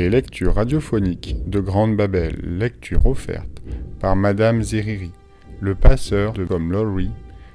Les 0.00 0.08
lectures 0.08 0.54
radiophoniques 0.54 1.36
de 1.46 1.60
Grande 1.60 1.94
Babel, 1.94 2.40
lecture 2.42 3.04
offerte 3.04 3.60
par 4.00 4.16
Madame 4.16 4.62
Zeriri, 4.62 5.12
Le 5.60 5.74
Passeur 5.74 6.32
de 6.32 6.46
Comme 6.46 6.72
Laurie, 6.72 7.10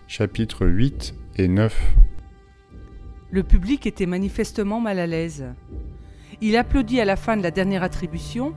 chapitres 0.07 0.67
8 0.67 1.15
et 1.37 1.47
9. 1.47 1.95
Le 3.31 3.41
public 3.41 3.87
était 3.87 4.05
manifestement 4.05 4.79
mal 4.79 4.99
à 4.99 5.07
l'aise. 5.07 5.47
Il 6.39 6.55
applaudit 6.55 7.01
à 7.01 7.05
la 7.05 7.15
fin 7.15 7.35
de 7.35 7.41
la 7.41 7.49
dernière 7.49 7.81
attribution, 7.81 8.53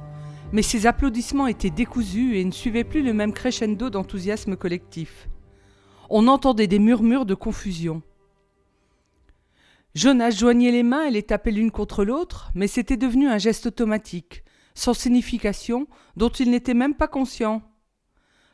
mais 0.52 0.60
ses 0.60 0.84
applaudissements 0.86 1.46
étaient 1.46 1.70
décousus 1.70 2.36
et 2.36 2.44
ne 2.44 2.50
suivaient 2.50 2.84
plus 2.84 3.02
le 3.02 3.14
même 3.14 3.32
crescendo 3.32 3.88
d'enthousiasme 3.88 4.54
collectif. 4.56 5.30
On 6.10 6.28
entendait 6.28 6.66
des 6.66 6.78
murmures 6.78 7.24
de 7.24 7.34
confusion. 7.34 8.02
Jonas 9.94 10.30
joignait 10.30 10.70
les 10.70 10.82
mains 10.82 11.04
et 11.04 11.10
les 11.10 11.22
tapait 11.22 11.50
l'une 11.50 11.70
contre 11.70 12.04
l'autre, 12.04 12.50
mais 12.54 12.68
c'était 12.68 12.96
devenu 12.96 13.28
un 13.28 13.38
geste 13.38 13.66
automatique, 13.66 14.44
sans 14.74 14.94
signification, 14.94 15.86
dont 16.16 16.28
il 16.28 16.50
n'était 16.50 16.74
même 16.74 16.94
pas 16.94 17.08
conscient. 17.08 17.62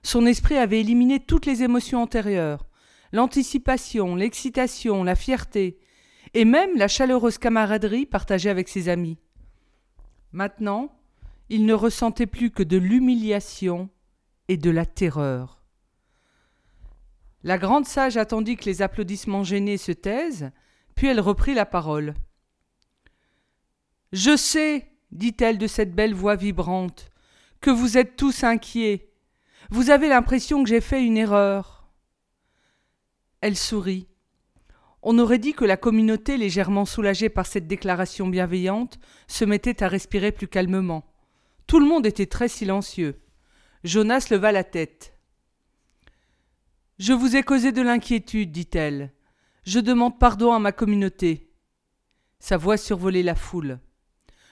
Son 0.02 0.26
esprit 0.26 0.56
avait 0.56 0.80
éliminé 0.80 1.20
toutes 1.20 1.46
les 1.46 1.62
émotions 1.62 2.02
antérieures, 2.02 2.66
l'anticipation, 3.12 4.16
l'excitation, 4.16 5.04
la 5.04 5.14
fierté, 5.14 5.78
et 6.34 6.44
même 6.44 6.76
la 6.76 6.88
chaleureuse 6.88 7.38
camaraderie 7.38 8.06
partagée 8.06 8.50
avec 8.50 8.68
ses 8.68 8.88
amis. 8.88 9.18
Maintenant, 10.32 10.96
il 11.48 11.66
ne 11.66 11.74
ressentait 11.74 12.26
plus 12.26 12.50
que 12.50 12.62
de 12.62 12.76
l'humiliation 12.76 13.88
et 14.48 14.56
de 14.56 14.70
la 14.70 14.86
terreur. 14.86 15.62
La 17.42 17.58
grande 17.58 17.84
sage 17.84 18.16
attendit 18.16 18.56
que 18.56 18.64
les 18.64 18.82
applaudissements 18.82 19.44
gênés 19.44 19.76
se 19.76 19.92
taisent, 19.92 20.50
puis 20.94 21.08
elle 21.08 21.20
reprit 21.20 21.54
la 21.54 21.66
parole. 21.66 22.14
Je 24.12 24.36
sais, 24.36 24.92
dit-elle 25.10 25.58
de 25.58 25.66
cette 25.66 25.94
belle 25.94 26.14
voix 26.14 26.36
vibrante, 26.36 27.10
que 27.60 27.70
vous 27.70 27.98
êtes 27.98 28.16
tous 28.16 28.44
inquiets. 28.44 29.10
Vous 29.70 29.90
avez 29.90 30.08
l'impression 30.08 30.62
que 30.62 30.68
j'ai 30.68 30.80
fait 30.80 31.04
une 31.04 31.16
erreur. 31.16 31.88
Elle 33.40 33.56
sourit. 33.56 34.06
On 35.02 35.18
aurait 35.18 35.38
dit 35.38 35.52
que 35.52 35.64
la 35.64 35.76
communauté, 35.76 36.36
légèrement 36.36 36.84
soulagée 36.84 37.28
par 37.28 37.46
cette 37.46 37.66
déclaration 37.66 38.28
bienveillante, 38.28 38.98
se 39.26 39.44
mettait 39.44 39.82
à 39.82 39.88
respirer 39.88 40.32
plus 40.32 40.48
calmement. 40.48 41.04
Tout 41.66 41.78
le 41.78 41.86
monde 41.86 42.06
était 42.06 42.26
très 42.26 42.48
silencieux. 42.48 43.20
Jonas 43.82 44.28
leva 44.30 44.52
la 44.52 44.64
tête. 44.64 45.18
Je 46.98 47.12
vous 47.12 47.36
ai 47.36 47.42
causé 47.42 47.72
de 47.72 47.82
l'inquiétude, 47.82 48.52
dit-elle. 48.52 49.12
Je 49.64 49.80
demande 49.80 50.18
pardon 50.18 50.52
à 50.52 50.58
ma 50.58 50.72
communauté. 50.72 51.50
Sa 52.38 52.58
voix 52.58 52.76
survolait 52.76 53.22
la 53.22 53.34
foule. 53.34 53.80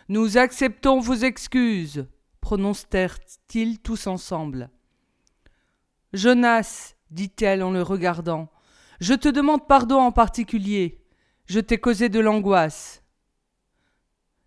Nous 0.09 0.39
acceptons 0.39 1.01
vos 1.01 1.15
excuses, 1.15 2.07
prononcèrent-ils 2.41 3.79
tous 3.81 4.07
ensemble. 4.07 4.71
Jonas, 6.13 6.95
dit-elle 7.11 7.63
en 7.63 7.71
le 7.71 7.83
regardant, 7.83 8.51
je 9.01 9.15
te 9.15 9.29
demande 9.29 9.67
pardon 9.67 9.99
en 9.99 10.13
particulier. 10.13 11.05
Je 11.47 11.61
t'ai 11.61 11.79
causé 11.79 12.09
de 12.09 12.21
l'angoisse. 12.21 13.03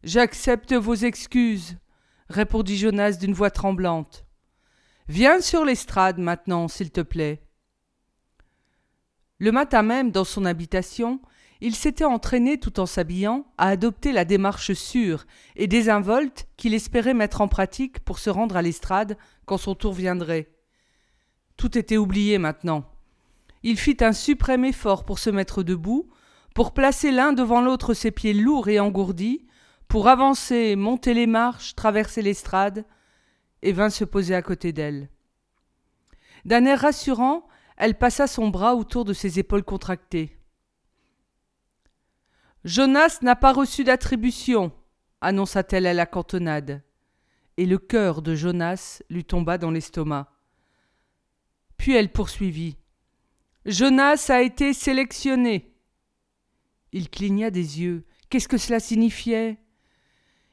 J'accepte 0.03 0.73
vos 0.73 0.95
excuses, 0.95 1.77
répondit 2.29 2.77
Jonas 2.77 3.13
d'une 3.13 3.33
voix 3.33 3.51
tremblante. 3.51 4.25
Viens 5.07 5.41
sur 5.41 5.65
l'estrade 5.65 6.17
maintenant, 6.17 6.67
s'il 6.67 6.91
te 6.91 7.01
plaît. 7.01 7.44
Le 9.37 9.51
matin 9.51 9.81
même, 9.81 10.11
dans 10.11 10.23
son 10.23 10.45
habitation, 10.45 11.19
il 11.61 11.75
s'était 11.75 12.05
entraîné 12.05 12.59
tout 12.59 12.79
en 12.79 12.85
s'habillant 12.85 13.45
à 13.57 13.69
adopter 13.69 14.11
la 14.11 14.25
démarche 14.25 14.73
sûre 14.73 15.25
et 15.55 15.67
désinvolte 15.67 16.47
qu'il 16.57 16.73
espérait 16.73 17.13
mettre 17.13 17.41
en 17.41 17.47
pratique 17.47 17.99
pour 17.99 18.19
se 18.19 18.29
rendre 18.29 18.55
à 18.57 18.61
l'estrade 18.61 19.17
quand 19.45 19.57
son 19.57 19.75
tour 19.75 19.93
viendrait. 19.93 20.49
Tout 21.57 21.77
était 21.77 21.97
oublié 21.97 22.37
maintenant. 22.37 22.85
Il 23.63 23.77
fit 23.77 23.97
un 24.01 24.13
suprême 24.13 24.65
effort 24.65 25.05
pour 25.05 25.19
se 25.19 25.29
mettre 25.29 25.63
debout, 25.63 26.09
pour 26.53 26.73
placer 26.73 27.11
l'un 27.11 27.33
devant 27.33 27.61
l'autre 27.61 27.93
ses 27.93 28.11
pieds 28.11 28.33
lourds 28.33 28.69
et 28.69 28.79
engourdis, 28.79 29.45
pour 29.87 30.07
avancer, 30.07 30.75
monter 30.75 31.13
les 31.13 31.27
marches, 31.27 31.75
traverser 31.75 32.21
l'estrade, 32.21 32.85
et 33.61 33.71
vint 33.71 33.89
se 33.89 34.03
poser 34.03 34.35
à 34.35 34.41
côté 34.41 34.71
d'elle. 34.71 35.09
D'un 36.43 36.65
air 36.65 36.81
rassurant, 36.81 37.47
elle 37.77 37.97
passa 37.97 38.27
son 38.27 38.49
bras 38.49 38.75
autour 38.75 39.05
de 39.05 39.13
ses 39.13 39.39
épaules 39.39 39.63
contractées. 39.63 40.37
Jonas 42.63 43.19
n'a 43.21 43.35
pas 43.35 43.53
reçu 43.53 43.83
d'attribution, 43.83 44.71
annonça-t-elle 45.21 45.85
à 45.85 45.93
la 45.93 46.05
cantonade. 46.05 46.83
Et 47.57 47.65
le 47.65 47.77
cœur 47.77 48.21
de 48.21 48.35
Jonas 48.35 49.01
lui 49.09 49.23
tomba 49.23 49.57
dans 49.57 49.71
l'estomac. 49.71 50.31
Puis 51.77 51.93
elle 51.93 52.11
poursuivit. 52.11 52.77
Jonas 53.65 54.27
a 54.29 54.41
été 54.41 54.73
sélectionné. 54.73 55.73
Il 56.91 57.09
cligna 57.09 57.51
des 57.51 57.81
yeux. 57.81 58.05
Qu'est-ce 58.29 58.47
que 58.47 58.57
cela 58.57 58.79
signifiait? 58.79 59.57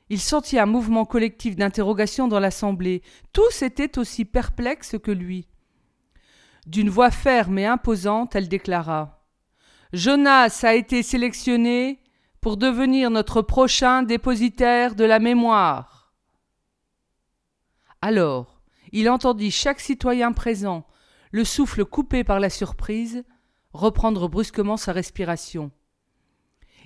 Il 0.09 0.21
sentit 0.21 0.59
un 0.59 0.67
mouvement 0.67 1.05
collectif 1.05 1.57
d'interrogation 1.57 2.29
dans 2.29 2.41
l'assemblée. 2.41 3.03
Tous 3.33 3.63
étaient 3.63 3.99
aussi 3.99 4.25
perplexes 4.25 4.97
que 5.03 5.11
lui. 5.11 5.49
D'une 6.67 6.91
voix 6.91 7.11
ferme 7.11 7.59
et 7.59 7.67
imposante, 7.67 8.37
elle 8.37 8.49
déclara 8.49 9.27
Jonas 9.93 10.61
a 10.63 10.75
été 10.75 11.03
sélectionné 11.03 12.01
pour 12.41 12.57
devenir 12.57 13.11
notre 13.11 13.43
prochain 13.43 14.03
dépositaire 14.03 14.95
de 14.95 15.05
la 15.05 15.19
mémoire. 15.19 16.13
Alors, 18.01 18.61
il 18.93 19.11
entendit 19.11 19.51
chaque 19.51 19.81
citoyen 19.81 20.33
présent, 20.33 20.87
le 21.31 21.45
souffle 21.45 21.85
coupé 21.85 22.25
par 22.25 22.41
la 22.41 22.51
surprise, 22.51 23.25
reprendre 23.73 24.29
brusquement 24.29 24.77
sa 24.77 24.93
respiration. 24.93 25.71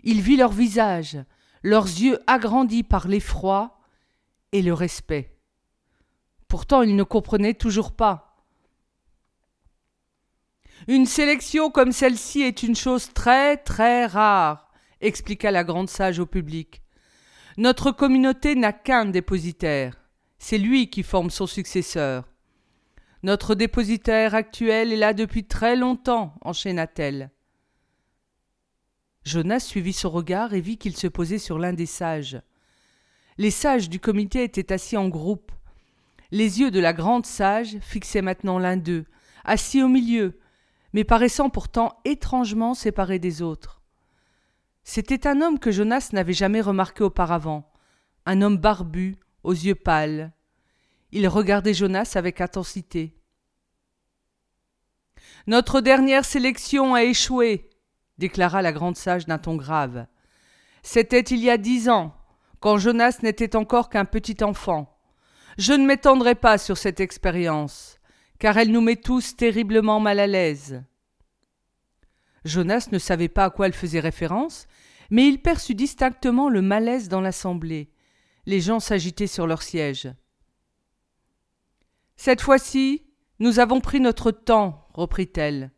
Il 0.03 0.20
vit 0.20 0.37
leurs 0.37 0.53
visages, 0.53 1.19
leurs 1.62 1.87
yeux 1.87 2.19
agrandis 2.26 2.82
par 2.82 3.08
l'effroi 3.08 3.78
et 4.53 4.62
le 4.62 4.72
respect. 4.72 5.37
Pourtant 6.48 6.82
il 6.82 6.97
ne 6.97 7.03
comprenait 7.03 7.54
toujours 7.54 7.93
pas. 7.93 8.25
Une 10.88 11.06
sélection 11.06 11.70
comme 11.70 11.92
celle-ci 11.92 12.42
est 12.42 12.62
une 12.62 12.76
chose 12.76 13.12
très 13.12 13.56
très 13.56 14.06
rare, 14.06 14.70
expliqua 15.00 15.50
la 15.50 15.64
grande 15.64 15.91
sage 15.91 16.19
au 16.19 16.26
public. 16.26 16.82
Notre 17.56 17.91
communauté 17.91 18.54
n'a 18.54 18.72
qu'un 18.72 19.06
dépositaire. 19.06 20.00
C'est 20.38 20.59
lui 20.59 20.91
qui 20.91 21.03
forme 21.03 21.31
son 21.31 21.47
successeur. 21.47 22.28
Notre 23.22 23.54
dépositaire 23.54 24.34
actuel 24.34 24.92
est 24.92 24.97
là 24.97 25.12
depuis 25.12 25.44
très 25.44 25.75
longtemps, 25.75 26.34
enchaîna-t-elle. 26.42 27.31
Jonas 29.25 29.60
suivit 29.60 29.93
son 29.93 30.10
regard 30.10 30.54
et 30.54 30.60
vit 30.60 30.78
qu'il 30.78 30.97
se 30.97 31.08
posait 31.08 31.38
sur 31.38 31.58
l'un 31.58 31.72
des 31.72 31.87
sages. 31.87 32.41
Les 33.38 33.50
sages 33.50 33.91
du 33.91 33.98
comité 33.98 34.44
étaient 34.44 34.72
assis 34.72 34.97
en 34.97 35.08
groupe. 35.08 35.50
Les 36.31 36.60
yeux 36.60 36.70
de 36.70 36.78
la 36.78 36.93
grande 36.93 37.26
sage 37.26 37.78
fixaient 37.81 38.22
maintenant 38.22 38.58
l'un 38.58 38.76
d'eux, 38.76 39.04
assis 39.44 39.82
au 39.82 39.88
milieu, 39.88 40.38
mais 40.97 41.05
paraissant 41.05 41.51
pourtant 41.51 42.01
étrangement 42.07 42.73
séparé 42.73 43.19
des 43.19 43.43
autres. 43.43 43.83
C'était 44.83 45.27
un 45.27 45.43
homme 45.43 45.59
que 45.59 45.71
Jonas 45.71 46.09
n'avait 46.15 46.33
jamais 46.33 46.62
remarqué 46.62 47.05
auparavant, 47.05 47.71
un 48.25 48.41
homme 48.41 48.57
barbu, 48.57 49.19
aux 49.43 49.53
yeux 49.53 49.75
pâles. 49.75 50.33
Il 51.12 51.29
regardait 51.29 51.75
Jonas 51.75 52.12
avec 52.15 52.41
intensité. 52.41 53.15
Notre 55.47 55.83
dernière 55.83 56.25
sélection 56.25 56.94
a 56.94 57.05
échoué, 57.05 57.69
déclara 58.17 58.62
la 58.62 58.73
grande 58.73 58.97
sage 58.97 59.26
d'un 59.26 59.37
ton 59.37 59.56
grave. 59.56 60.06
C'était 60.82 61.20
il 61.20 61.41
y 61.41 61.50
a 61.50 61.59
dix 61.59 61.91
ans, 61.91 62.17
quand 62.61 62.79
Jonas 62.79 63.19
n'était 63.23 63.55
encore 63.55 63.91
qu'un 63.91 64.06
petit 64.06 64.43
enfant. 64.43 64.99
Je 65.59 65.75
ne 65.75 65.85
m'étendrai 65.85 66.35
pas 66.35 66.56
sur 66.56 66.79
cette 66.79 67.00
expérience 67.00 67.97
car 68.38 68.59
elle 68.59 68.70
nous 68.70 68.81
met 68.81 68.97
tous 68.97 69.37
terriblement 69.37 70.00
mal 70.00 70.20
à 70.20 70.26
l'aise. 70.26 70.82
Jonas 72.46 72.88
ne 72.93 72.98
savait 72.98 73.28
pas 73.28 73.44
à 73.44 73.50
quoi 73.50 73.66
elle 73.66 73.72
faisait 73.72 74.00
référence, 74.00 74.66
mais 75.10 75.26
il 75.28 75.43
perçut 75.43 75.75
distinctement 75.75 76.48
le 76.48 76.62
malaise 76.62 77.08
dans 77.08 77.20
l'assemblée. 77.20 77.90
Les 78.46 78.60
gens 78.60 78.81
s'agitaient 78.81 79.26
sur 79.26 79.46
leurs 79.46 79.62
sièges. 79.62 80.10
Cette 82.16 82.40
fois-ci, 82.40 83.02
nous 83.38 83.58
avons 83.58 83.81
pris 83.81 84.00
notre 84.00 84.31
temps, 84.31 84.88
reprit-elle. 84.94 85.70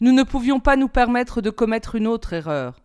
Nous 0.00 0.12
ne 0.12 0.22
pouvions 0.22 0.60
pas 0.60 0.76
nous 0.76 0.88
permettre 0.88 1.40
de 1.40 1.50
commettre 1.50 1.94
une 1.94 2.06
autre 2.06 2.32
erreur. 2.32 2.80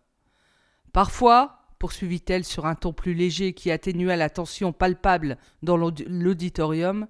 Parfois, 0.93 1.67
poursuivit-elle 1.79 2.45
sur 2.45 2.65
un 2.65 2.75
ton 2.75 2.93
plus 2.93 3.13
léger 3.13 3.53
qui 3.53 3.69
atténua 3.69 4.15
la 4.15 4.29
tension 4.29 4.71
palpable 4.71 5.37
dans 5.61 5.75
l'auditorium, 5.75 7.07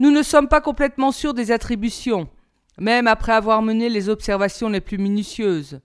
nous 0.00 0.10
ne 0.10 0.22
sommes 0.22 0.48
pas 0.48 0.60
complètement 0.60 1.12
sûrs 1.12 1.34
des 1.34 1.50
attributions, 1.50 2.28
même 2.80 3.06
après 3.06 3.32
avoir 3.32 3.62
mené 3.62 3.88
les 3.88 4.08
observations 4.08 4.70
les 4.70 4.80
plus 4.80 4.98
minutieuses. 4.98 5.80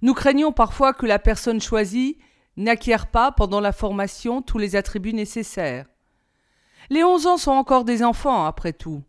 Nous 0.00 0.14
craignons 0.14 0.52
parfois 0.52 0.94
que 0.94 1.04
la 1.04 1.18
personne 1.18 1.60
choisie 1.60 2.16
n'acquiert 2.56 3.08
pas 3.08 3.32
pendant 3.32 3.60
la 3.60 3.72
formation 3.72 4.40
tous 4.40 4.56
les 4.56 4.76
attributs 4.76 5.12
nécessaires. 5.12 5.86
Les 6.88 7.04
onze 7.04 7.26
ans 7.26 7.36
sont 7.36 7.50
encore 7.50 7.84
des 7.84 8.02
enfants, 8.02 8.46
après 8.46 8.72
tout. 8.72 9.02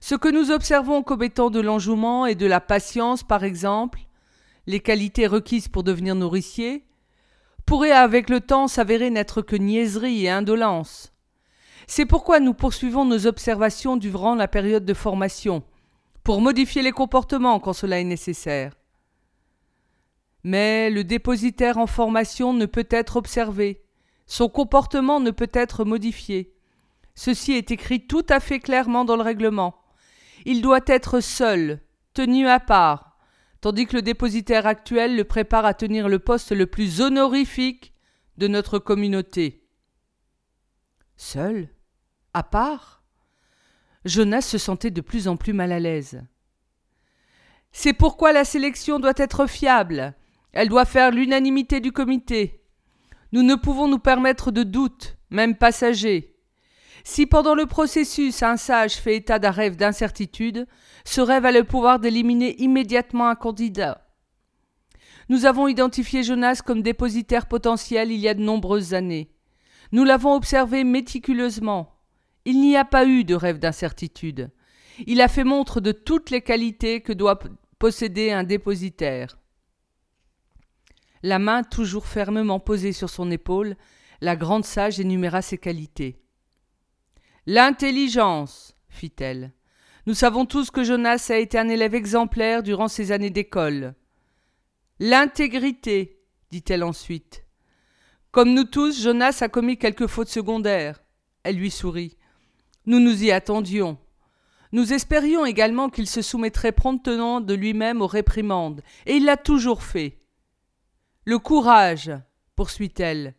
Ce 0.00 0.14
que 0.14 0.28
nous 0.28 0.50
observons 0.50 1.02
comme 1.02 1.22
étant 1.22 1.50
de 1.50 1.60
l'enjouement 1.60 2.26
et 2.26 2.34
de 2.34 2.46
la 2.46 2.60
patience, 2.60 3.22
par 3.22 3.44
exemple, 3.44 4.00
les 4.66 4.80
qualités 4.80 5.26
requises 5.26 5.68
pour 5.68 5.82
devenir 5.82 6.14
nourricier, 6.14 6.84
pourraient 7.66 7.92
avec 7.92 8.30
le 8.30 8.40
temps 8.40 8.66
s'avérer 8.66 9.10
n'être 9.10 9.42
que 9.42 9.56
niaiserie 9.56 10.24
et 10.24 10.30
indolence. 10.30 11.12
C'est 11.86 12.06
pourquoi 12.06 12.40
nous 12.40 12.54
poursuivons 12.54 13.04
nos 13.04 13.26
observations 13.26 13.96
durant 13.96 14.34
la 14.34 14.48
période 14.48 14.86
de 14.86 14.94
formation, 14.94 15.62
pour 16.24 16.40
modifier 16.40 16.82
les 16.82 16.92
comportements 16.92 17.60
quand 17.60 17.74
cela 17.74 18.00
est 18.00 18.04
nécessaire. 18.04 18.74
Mais 20.42 20.90
le 20.90 21.04
dépositaire 21.04 21.78
en 21.78 21.86
formation 21.86 22.52
ne 22.52 22.66
peut 22.66 22.88
être 22.90 23.16
observé, 23.16 23.84
son 24.26 24.48
comportement 24.48 25.20
ne 25.20 25.30
peut 25.30 25.50
être 25.52 25.84
modifié. 25.84 26.54
Ceci 27.14 27.52
est 27.52 27.70
écrit 27.70 28.06
tout 28.06 28.26
à 28.28 28.40
fait 28.40 28.58
clairement 28.58 29.04
dans 29.04 29.16
le 29.16 29.22
règlement. 29.22 29.76
Il 30.46 30.62
doit 30.62 30.80
être 30.86 31.20
seul, 31.20 31.80
tenu 32.14 32.48
à 32.48 32.58
part, 32.58 33.18
tandis 33.60 33.86
que 33.86 33.96
le 33.96 34.02
dépositaire 34.02 34.66
actuel 34.66 35.16
le 35.16 35.24
prépare 35.24 35.64
à 35.64 35.74
tenir 35.74 36.08
le 36.08 36.18
poste 36.18 36.52
le 36.52 36.66
plus 36.66 37.00
honorifique 37.00 37.94
de 38.38 38.48
notre 38.48 38.78
communauté. 38.78 39.62
Seul? 41.16 41.68
À 42.32 42.42
part? 42.42 43.03
Jonas 44.04 44.42
se 44.42 44.58
sentait 44.58 44.90
de 44.90 45.00
plus 45.00 45.28
en 45.28 45.36
plus 45.36 45.52
mal 45.52 45.72
à 45.72 45.80
l'aise. 45.80 46.22
C'est 47.72 47.92
pourquoi 47.92 48.32
la 48.32 48.44
sélection 48.44 49.00
doit 49.00 49.14
être 49.16 49.46
fiable. 49.46 50.14
Elle 50.52 50.68
doit 50.68 50.84
faire 50.84 51.10
l'unanimité 51.10 51.80
du 51.80 51.90
comité. 51.90 52.62
Nous 53.32 53.42
ne 53.42 53.56
pouvons 53.56 53.88
nous 53.88 53.98
permettre 53.98 54.52
de 54.52 54.62
doutes, 54.62 55.16
même 55.30 55.56
passagers. 55.56 56.36
Si 57.02 57.26
pendant 57.26 57.54
le 57.54 57.66
processus 57.66 58.42
un 58.42 58.56
sage 58.56 58.94
fait 58.94 59.16
état 59.16 59.38
d'un 59.38 59.50
rêve 59.50 59.76
d'incertitude, 59.76 60.66
ce 61.04 61.20
rêve 61.20 61.44
a 61.44 61.52
le 61.52 61.64
pouvoir 61.64 61.98
d'éliminer 61.98 62.54
immédiatement 62.62 63.28
un 63.28 63.34
candidat. 63.34 64.06
Nous 65.28 65.46
avons 65.46 65.68
identifié 65.68 66.22
Jonas 66.22 66.62
comme 66.64 66.82
dépositaire 66.82 67.46
potentiel 67.46 68.12
il 68.12 68.20
y 68.20 68.28
a 68.28 68.34
de 68.34 68.42
nombreuses 68.42 68.94
années. 68.94 69.30
Nous 69.92 70.04
l'avons 70.04 70.34
observé 70.34 70.84
méticuleusement. 70.84 71.93
Il 72.44 72.60
n'y 72.60 72.76
a 72.76 72.84
pas 72.84 73.06
eu 73.06 73.24
de 73.24 73.34
rêve 73.34 73.58
d'incertitude. 73.58 74.50
Il 75.06 75.20
a 75.20 75.28
fait 75.28 75.44
montre 75.44 75.80
de 75.80 75.92
toutes 75.92 76.30
les 76.30 76.42
qualités 76.42 77.00
que 77.00 77.12
doit 77.12 77.38
posséder 77.78 78.30
un 78.30 78.44
dépositaire. 78.44 79.38
La 81.22 81.38
main 81.38 81.62
toujours 81.62 82.06
fermement 82.06 82.60
posée 82.60 82.92
sur 82.92 83.08
son 83.08 83.30
épaule, 83.30 83.76
la 84.20 84.36
grande 84.36 84.64
sage 84.64 85.00
énuméra 85.00 85.42
ses 85.42 85.58
qualités. 85.58 86.20
L'intelligence, 87.46 88.76
fit-elle. 88.88 89.52
Nous 90.06 90.14
savons 90.14 90.44
tous 90.44 90.70
que 90.70 90.84
Jonas 90.84 91.28
a 91.30 91.36
été 91.36 91.58
un 91.58 91.68
élève 91.68 91.94
exemplaire 91.94 92.62
durant 92.62 92.88
ses 92.88 93.10
années 93.10 93.30
d'école. 93.30 93.94
L'intégrité, 94.98 96.20
dit-elle 96.50 96.84
ensuite. 96.84 97.44
Comme 98.30 98.52
nous 98.52 98.64
tous, 98.64 99.02
Jonas 99.02 99.38
a 99.40 99.48
commis 99.48 99.78
quelques 99.78 100.06
fautes 100.06 100.28
secondaires. 100.28 101.02
Elle 101.42 101.56
lui 101.56 101.70
sourit. 101.70 102.16
Nous 102.86 103.00
nous 103.00 103.24
y 103.24 103.30
attendions. 103.30 103.98
Nous 104.72 104.92
espérions 104.92 105.46
également 105.46 105.88
qu'il 105.88 106.08
se 106.08 106.20
soumettrait 106.20 106.72
promptement 106.72 107.40
de 107.40 107.54
lui-même 107.54 108.02
aux 108.02 108.06
réprimandes, 108.06 108.82
et 109.06 109.14
il 109.14 109.24
l'a 109.24 109.36
toujours 109.36 109.82
fait. 109.82 110.18
Le 111.24 111.38
courage, 111.38 112.12
poursuit-elle. 112.56 113.34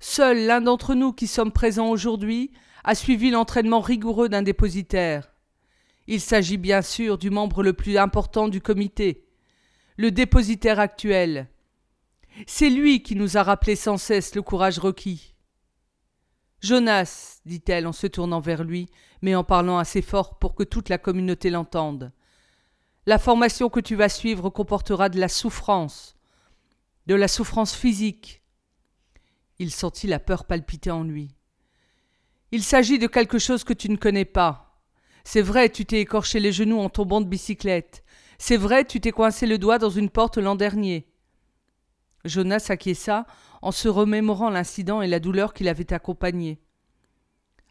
Seul 0.00 0.46
l'un 0.46 0.60
d'entre 0.60 0.94
nous 0.94 1.12
qui 1.12 1.26
sommes 1.26 1.52
présents 1.52 1.90
aujourd'hui 1.90 2.50
a 2.82 2.94
suivi 2.94 3.30
l'entraînement 3.30 3.80
rigoureux 3.80 4.28
d'un 4.28 4.42
dépositaire. 4.42 5.32
Il 6.06 6.20
s'agit 6.20 6.58
bien 6.58 6.82
sûr 6.82 7.16
du 7.16 7.30
membre 7.30 7.62
le 7.62 7.72
plus 7.72 7.96
important 7.96 8.48
du 8.48 8.60
comité, 8.60 9.24
le 9.96 10.10
dépositaire 10.10 10.80
actuel. 10.80 11.48
C'est 12.46 12.70
lui 12.70 13.02
qui 13.02 13.14
nous 13.14 13.36
a 13.36 13.42
rappelé 13.42 13.76
sans 13.76 13.96
cesse 13.96 14.34
le 14.34 14.42
courage 14.42 14.78
requis. 14.78 15.33
Jonas, 16.64 17.42
dit-elle 17.44 17.86
en 17.86 17.92
se 17.92 18.06
tournant 18.06 18.40
vers 18.40 18.64
lui, 18.64 18.88
mais 19.20 19.34
en 19.34 19.44
parlant 19.44 19.76
assez 19.76 20.00
fort 20.00 20.38
pour 20.38 20.54
que 20.54 20.62
toute 20.62 20.88
la 20.88 20.96
communauté 20.96 21.50
l'entende. 21.50 22.10
La 23.04 23.18
formation 23.18 23.68
que 23.68 23.80
tu 23.80 23.96
vas 23.96 24.08
suivre 24.08 24.48
comportera 24.48 25.10
de 25.10 25.20
la 25.20 25.28
souffrance, 25.28 26.16
de 27.06 27.14
la 27.14 27.28
souffrance 27.28 27.74
physique. 27.74 28.42
Il 29.58 29.70
sentit 29.70 30.06
la 30.06 30.18
peur 30.18 30.46
palpiter 30.46 30.90
en 30.90 31.04
lui. 31.04 31.36
Il 32.50 32.62
s'agit 32.62 32.98
de 32.98 33.08
quelque 33.08 33.38
chose 33.38 33.62
que 33.62 33.74
tu 33.74 33.90
ne 33.90 33.96
connais 33.96 34.24
pas. 34.24 34.80
C'est 35.22 35.42
vrai, 35.42 35.68
tu 35.68 35.84
t'es 35.84 36.00
écorché 36.00 36.40
les 36.40 36.52
genoux 36.52 36.78
en 36.78 36.88
tombant 36.88 37.20
de 37.20 37.26
bicyclette. 37.26 38.04
C'est 38.38 38.56
vrai, 38.56 38.86
tu 38.86 39.00
t'es 39.00 39.12
coincé 39.12 39.46
le 39.46 39.58
doigt 39.58 39.78
dans 39.78 39.90
une 39.90 40.08
porte 40.08 40.38
l'an 40.38 40.54
dernier. 40.54 41.06
Jonas 42.24 42.66
acquiesça 42.68 43.26
en 43.62 43.72
se 43.72 43.88
remémorant 43.88 44.50
l'incident 44.50 45.02
et 45.02 45.06
la 45.06 45.20
douleur 45.20 45.54
qui 45.54 45.64
l'avait 45.64 45.92
accompagné. 45.92 46.60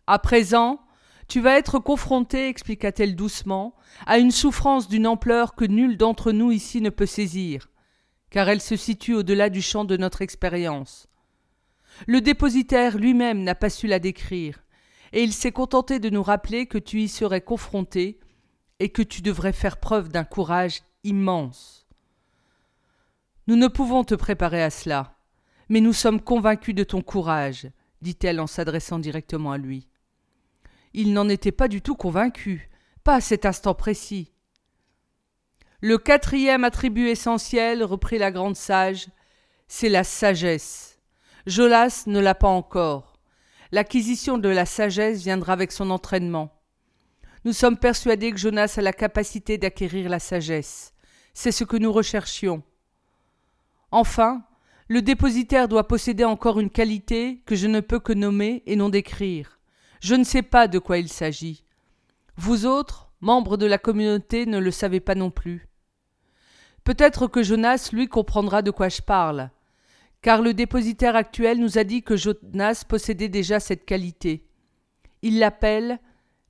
À 0.07 0.19
présent, 0.19 0.81
tu 1.27 1.39
vas 1.39 1.57
être 1.57 1.79
confronté, 1.79 2.49
expliqua-t-elle 2.49 3.15
doucement, 3.15 3.75
à 4.05 4.17
une 4.17 4.31
souffrance 4.31 4.87
d'une 4.87 5.07
ampleur 5.07 5.55
que 5.55 5.65
nul 5.65 5.97
d'entre 5.97 6.31
nous 6.31 6.51
ici 6.51 6.81
ne 6.81 6.89
peut 6.89 7.05
saisir, 7.05 7.69
car 8.29 8.49
elle 8.49 8.61
se 8.61 8.75
situe 8.75 9.15
au-delà 9.15 9.49
du 9.49 9.61
champ 9.61 9.85
de 9.85 9.97
notre 9.97 10.21
expérience. 10.21 11.07
Le 12.07 12.21
dépositaire 12.21 12.97
lui-même 12.97 13.43
n'a 13.43 13.55
pas 13.55 13.69
su 13.69 13.87
la 13.87 13.99
décrire, 13.99 14.63
et 15.13 15.23
il 15.23 15.31
s'est 15.31 15.51
contenté 15.51 15.99
de 15.99 16.09
nous 16.09 16.23
rappeler 16.23 16.65
que 16.65 16.79
tu 16.79 17.01
y 17.01 17.07
serais 17.07 17.41
confronté 17.41 18.19
et 18.79 18.89
que 18.89 19.03
tu 19.03 19.21
devrais 19.21 19.53
faire 19.53 19.77
preuve 19.77 20.09
d'un 20.09 20.23
courage 20.23 20.81
immense. 21.03 21.82
Nous 23.47 23.55
ne 23.55 23.67
pouvons 23.67 24.03
te 24.03 24.15
préparer 24.15 24.63
à 24.63 24.69
cela 24.69 25.13
mais 25.69 25.81
nous 25.81 25.93
sommes 25.93 26.21
convaincus 26.21 26.75
de 26.75 26.83
ton 26.83 27.01
courage, 27.01 27.67
dit-elle 28.01 28.39
en 28.39 28.47
s'adressant 28.47 28.99
directement 28.99 29.51
à 29.51 29.57
lui. 29.57 29.87
Il 30.93 31.13
n'en 31.13 31.29
était 31.29 31.51
pas 31.51 31.67
du 31.67 31.81
tout 31.81 31.95
convaincu, 31.95 32.69
pas 33.03 33.15
à 33.15 33.21
cet 33.21 33.45
instant 33.45 33.73
précis. 33.73 34.31
Le 35.81 35.97
quatrième 35.97 36.63
attribut 36.63 37.07
essentiel, 37.07 37.83
reprit 37.83 38.17
la 38.17 38.31
grande 38.31 38.55
sage, 38.55 39.07
c'est 39.67 39.89
la 39.89 40.03
sagesse. 40.03 40.99
Jolas 41.47 42.03
ne 42.05 42.19
l'a 42.19 42.35
pas 42.35 42.47
encore. 42.47 43.17
L'acquisition 43.71 44.37
de 44.37 44.49
la 44.49 44.65
sagesse 44.65 45.23
viendra 45.23 45.53
avec 45.53 45.71
son 45.71 45.89
entraînement. 45.89 46.61
Nous 47.43 47.53
sommes 47.53 47.77
persuadés 47.77 48.31
que 48.31 48.37
Jonas 48.37 48.75
a 48.77 48.81
la 48.81 48.93
capacité 48.93 49.57
d'acquérir 49.57 50.07
la 50.09 50.19
sagesse. 50.19 50.93
C'est 51.33 51.51
ce 51.51 51.63
que 51.63 51.77
nous 51.77 51.91
recherchions. 51.91 52.63
Enfin, 53.95 54.43
le 54.87 55.03
dépositaire 55.03 55.67
doit 55.67 55.87
posséder 55.87 56.23
encore 56.25 56.59
une 56.59 56.71
qualité 56.71 57.43
que 57.45 57.55
je 57.55 57.67
ne 57.67 57.79
peux 57.79 57.99
que 57.99 58.11
nommer 58.11 58.63
et 58.65 58.75
non 58.75 58.89
décrire. 58.89 59.59
Je 60.01 60.15
ne 60.15 60.23
sais 60.23 60.41
pas 60.41 60.67
de 60.67 60.79
quoi 60.79 60.97
il 60.97 61.09
s'agit. 61.09 61.63
Vous 62.35 62.65
autres, 62.65 63.11
membres 63.21 63.55
de 63.55 63.67
la 63.67 63.77
communauté, 63.77 64.47
ne 64.47 64.57
le 64.57 64.71
savez 64.71 64.99
pas 64.99 65.13
non 65.13 65.29
plus. 65.29 65.69
Peut-être 66.83 67.27
que 67.27 67.43
Jonas, 67.43 67.91
lui, 67.93 68.07
comprendra 68.07 68.63
de 68.63 68.71
quoi 68.71 68.89
je 68.89 69.03
parle, 69.03 69.51
car 70.23 70.41
le 70.41 70.55
dépositaire 70.55 71.15
actuel 71.15 71.59
nous 71.59 71.77
a 71.77 71.83
dit 71.83 72.01
que 72.01 72.17
Jonas 72.17 72.85
possédait 72.89 73.29
déjà 73.29 73.59
cette 73.59 73.85
qualité. 73.85 74.47
Il 75.21 75.37
l'appelle 75.37 75.99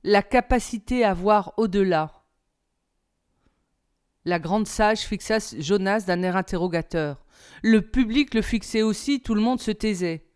la 0.02 0.22
capacité 0.22 1.04
à 1.04 1.12
voir 1.12 1.52
au-delà. 1.58 2.10
La 4.24 4.38
grande 4.38 4.66
sage 4.66 5.00
fixa 5.00 5.36
Jonas 5.58 6.04
d'un 6.06 6.22
air 6.22 6.38
interrogateur. 6.38 7.23
Le 7.62 7.82
public 7.82 8.34
le 8.34 8.42
fixait 8.42 8.82
aussi, 8.82 9.20
tout 9.20 9.34
le 9.34 9.40
monde 9.40 9.60
se 9.60 9.70
taisait. 9.70 10.26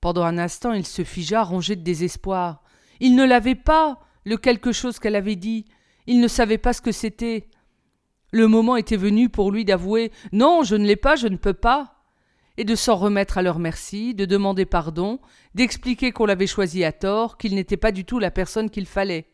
Pendant 0.00 0.24
un 0.24 0.38
instant, 0.38 0.72
il 0.72 0.84
se 0.84 1.04
figea, 1.04 1.44
rongé 1.44 1.76
de 1.76 1.82
désespoir. 1.82 2.62
Il 3.00 3.14
ne 3.14 3.24
l'avait 3.24 3.54
pas, 3.54 4.00
le 4.24 4.36
quelque 4.36 4.72
chose 4.72 4.98
qu'elle 4.98 5.14
avait 5.14 5.36
dit. 5.36 5.64
Il 6.06 6.20
ne 6.20 6.28
savait 6.28 6.58
pas 6.58 6.72
ce 6.72 6.82
que 6.82 6.92
c'était. 6.92 7.48
Le 8.32 8.48
moment 8.48 8.76
était 8.76 8.96
venu 8.96 9.28
pour 9.28 9.52
lui 9.52 9.64
d'avouer 9.64 10.10
Non, 10.32 10.64
je 10.64 10.74
ne 10.74 10.86
l'ai 10.86 10.96
pas, 10.96 11.16
je 11.16 11.28
ne 11.28 11.36
peux 11.36 11.54
pas. 11.54 12.02
Et 12.56 12.64
de 12.64 12.74
s'en 12.74 12.96
remettre 12.96 13.38
à 13.38 13.42
leur 13.42 13.58
merci, 13.58 14.14
de 14.14 14.24
demander 14.24 14.66
pardon, 14.66 15.20
d'expliquer 15.54 16.12
qu'on 16.12 16.26
l'avait 16.26 16.46
choisi 16.46 16.84
à 16.84 16.92
tort, 16.92 17.38
qu'il 17.38 17.54
n'était 17.54 17.76
pas 17.76 17.92
du 17.92 18.04
tout 18.04 18.18
la 18.18 18.30
personne 18.30 18.70
qu'il 18.70 18.86
fallait. 18.86 19.26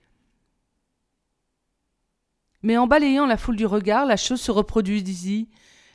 Mais 2.62 2.76
en 2.76 2.86
balayant 2.86 3.26
la 3.26 3.36
foule 3.36 3.56
du 3.56 3.66
regard, 3.66 4.04
la 4.04 4.16
chose 4.16 4.40
se 4.40 4.50
reproduisit, 4.50 5.48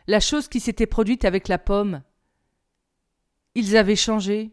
la 0.07 0.19
chose 0.19 0.47
qui 0.47 0.59
s'était 0.59 0.85
produite 0.85 1.25
avec 1.25 1.47
la 1.47 1.57
pomme. 1.57 2.03
Ils 3.55 3.77
avaient 3.77 3.95
changé. 3.95 4.51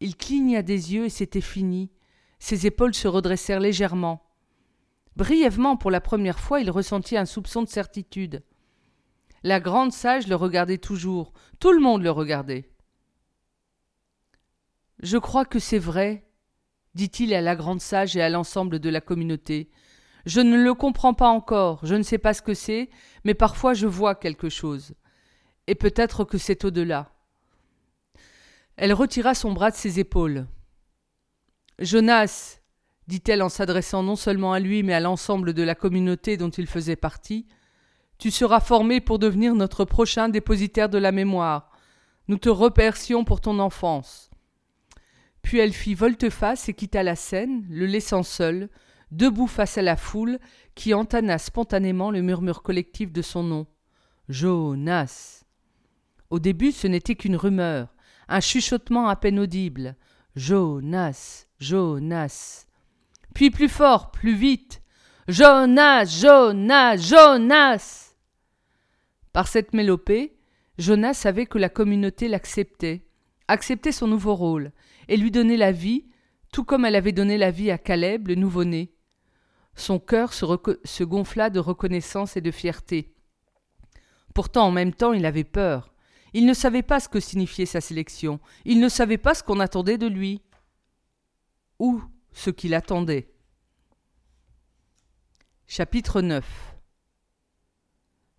Il 0.00 0.16
cligna 0.16 0.62
des 0.62 0.94
yeux 0.94 1.06
et 1.06 1.10
c'était 1.10 1.40
fini. 1.40 1.90
Ses 2.38 2.66
épaules 2.66 2.94
se 2.94 3.08
redressèrent 3.08 3.60
légèrement. 3.60 4.24
Brièvement, 5.16 5.76
pour 5.76 5.90
la 5.90 6.00
première 6.00 6.40
fois, 6.40 6.60
il 6.60 6.70
ressentit 6.70 7.16
un 7.16 7.26
soupçon 7.26 7.62
de 7.62 7.68
certitude. 7.68 8.42
La 9.42 9.60
grande 9.60 9.92
sage 9.92 10.28
le 10.28 10.36
regardait 10.36 10.78
toujours. 10.78 11.32
Tout 11.60 11.72
le 11.72 11.80
monde 11.80 12.02
le 12.02 12.10
regardait. 12.10 12.70
Je 15.00 15.18
crois 15.18 15.44
que 15.44 15.58
c'est 15.58 15.78
vrai, 15.78 16.24
dit-il 16.94 17.34
à 17.34 17.40
la 17.40 17.56
grande 17.56 17.80
sage 17.80 18.16
et 18.16 18.22
à 18.22 18.30
l'ensemble 18.30 18.78
de 18.78 18.88
la 18.88 19.00
communauté. 19.00 19.70
Je 20.26 20.40
ne 20.40 20.56
le 20.56 20.74
comprends 20.74 21.14
pas 21.14 21.28
encore, 21.28 21.84
je 21.84 21.94
ne 21.94 22.02
sais 22.02 22.18
pas 22.18 22.34
ce 22.34 22.42
que 22.42 22.54
c'est, 22.54 22.90
mais 23.24 23.34
parfois 23.34 23.74
je 23.74 23.86
vois 23.86 24.14
quelque 24.14 24.48
chose. 24.48 24.94
Et 25.66 25.74
peut-être 25.74 26.24
que 26.24 26.38
c'est 26.38 26.64
au-delà. 26.64 27.12
Elle 28.76 28.92
retira 28.92 29.34
son 29.34 29.52
bras 29.52 29.70
de 29.70 29.76
ses 29.76 30.00
épaules. 30.00 30.46
Jonas, 31.78 32.60
dit-elle 33.08 33.42
en 33.42 33.48
s'adressant 33.48 34.02
non 34.02 34.16
seulement 34.16 34.52
à 34.52 34.60
lui, 34.60 34.82
mais 34.82 34.94
à 34.94 35.00
l'ensemble 35.00 35.52
de 35.52 35.62
la 35.62 35.74
communauté 35.74 36.36
dont 36.36 36.50
il 36.50 36.66
faisait 36.66 36.96
partie, 36.96 37.46
tu 38.18 38.30
seras 38.30 38.60
formé 38.60 39.00
pour 39.00 39.18
devenir 39.18 39.54
notre 39.54 39.84
prochain 39.84 40.28
dépositaire 40.28 40.88
de 40.88 40.98
la 40.98 41.12
mémoire. 41.12 41.70
Nous 42.28 42.38
te 42.38 42.48
remercions 42.48 43.24
pour 43.24 43.40
ton 43.40 43.58
enfance. 43.58 44.30
Puis 45.42 45.58
elle 45.58 45.72
fit 45.72 45.94
volte-face 45.94 46.68
et 46.68 46.74
quitta 46.74 47.02
la 47.02 47.16
scène, 47.16 47.66
le 47.68 47.86
laissant 47.86 48.22
seul, 48.22 48.68
debout 49.12 49.46
face 49.46 49.78
à 49.78 49.82
la 49.82 49.96
foule, 49.96 50.38
qui 50.74 50.94
entana 50.94 51.38
spontanément 51.38 52.10
le 52.10 52.22
murmure 52.22 52.62
collectif 52.62 53.12
de 53.12 53.22
son 53.22 53.44
nom. 53.44 53.66
Jonas. 54.28 55.44
Au 56.30 56.38
début, 56.38 56.72
ce 56.72 56.86
n'était 56.86 57.14
qu'une 57.14 57.36
rumeur, 57.36 57.94
un 58.28 58.40
chuchotement 58.40 59.08
à 59.08 59.16
peine 59.16 59.38
audible. 59.38 59.96
Jonas, 60.34 61.46
Jonas. 61.60 62.66
Puis 63.34 63.50
plus 63.50 63.68
fort, 63.68 64.10
plus 64.10 64.34
vite. 64.34 64.82
Jonas, 65.28 66.06
Jonas, 66.06 66.96
Jonas. 66.96 68.14
Par 69.32 69.46
cette 69.46 69.74
mélopée, 69.74 70.36
Jonas 70.78 71.14
savait 71.14 71.46
que 71.46 71.58
la 71.58 71.68
communauté 71.68 72.28
l'acceptait, 72.28 73.06
acceptait 73.48 73.92
son 73.92 74.06
nouveau 74.06 74.34
rôle, 74.34 74.72
et 75.08 75.16
lui 75.16 75.30
donnait 75.30 75.56
la 75.56 75.72
vie, 75.72 76.06
tout 76.52 76.64
comme 76.64 76.84
elle 76.84 76.96
avait 76.96 77.12
donné 77.12 77.38
la 77.38 77.50
vie 77.50 77.70
à 77.70 77.78
Caleb, 77.78 78.28
le 78.28 78.34
nouveau-né. 78.34 78.92
Son 79.74 79.98
cœur 79.98 80.32
se, 80.32 81.02
gonfla 81.04 81.50
de 81.50 81.58
reconnaissance 81.58 82.36
et 82.36 82.40
de 82.40 82.50
fierté. 82.50 83.14
Pourtant, 84.34 84.66
en 84.66 84.70
même 84.70 84.92
temps, 84.92 85.12
il 85.12 85.26
avait 85.26 85.44
peur. 85.44 85.92
Il 86.34 86.46
ne 86.46 86.54
savait 86.54 86.82
pas 86.82 87.00
ce 87.00 87.08
que 87.08 87.20
signifiait 87.20 87.66
sa 87.66 87.80
sélection. 87.80 88.40
Il 88.64 88.80
ne 88.80 88.88
savait 88.88 89.18
pas 89.18 89.34
ce 89.34 89.42
qu'on 89.42 89.60
attendait 89.60 89.98
de 89.98 90.06
lui. 90.06 90.42
Ou 91.78 92.02
ce 92.32 92.50
qu'il 92.50 92.74
attendait. 92.74 93.32
Chapitre 95.66 96.20
9 96.20 96.44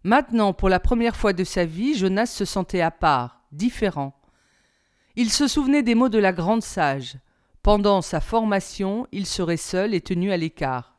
Maintenant, 0.04 0.54
pour 0.54 0.70
la 0.70 0.80
première 0.80 1.16
fois 1.16 1.34
de 1.34 1.44
sa 1.44 1.66
vie, 1.66 1.96
Jonas 1.96 2.28
se 2.28 2.46
sentait 2.46 2.82
à 2.82 2.92
part, 2.92 3.44
différent. 3.52 4.20
Il 5.16 5.30
se 5.30 5.48
souvenait 5.48 5.84
des 5.84 5.96
mots 5.96 6.10
de 6.10 6.18
la 6.18 6.34
grande 6.34 6.63
sage. 6.63 7.18
Pendant 7.62 8.02
sa 8.02 8.20
formation, 8.20 9.08
il 9.12 9.25
serait 9.25 9.58
seul 9.58 9.94
et 9.94 10.02
tenu 10.02 10.32
à 10.32 10.38
l'écart. 10.38 10.93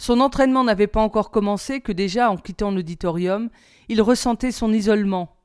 Son 0.00 0.20
entraînement 0.20 0.64
n'avait 0.64 0.86
pas 0.86 1.02
encore 1.02 1.30
commencé 1.30 1.82
que 1.82 1.92
déjà, 1.92 2.30
en 2.30 2.38
quittant 2.38 2.70
l'auditorium, 2.70 3.50
il 3.90 4.00
ressentait 4.00 4.50
son 4.50 4.72
isolement. 4.72 5.36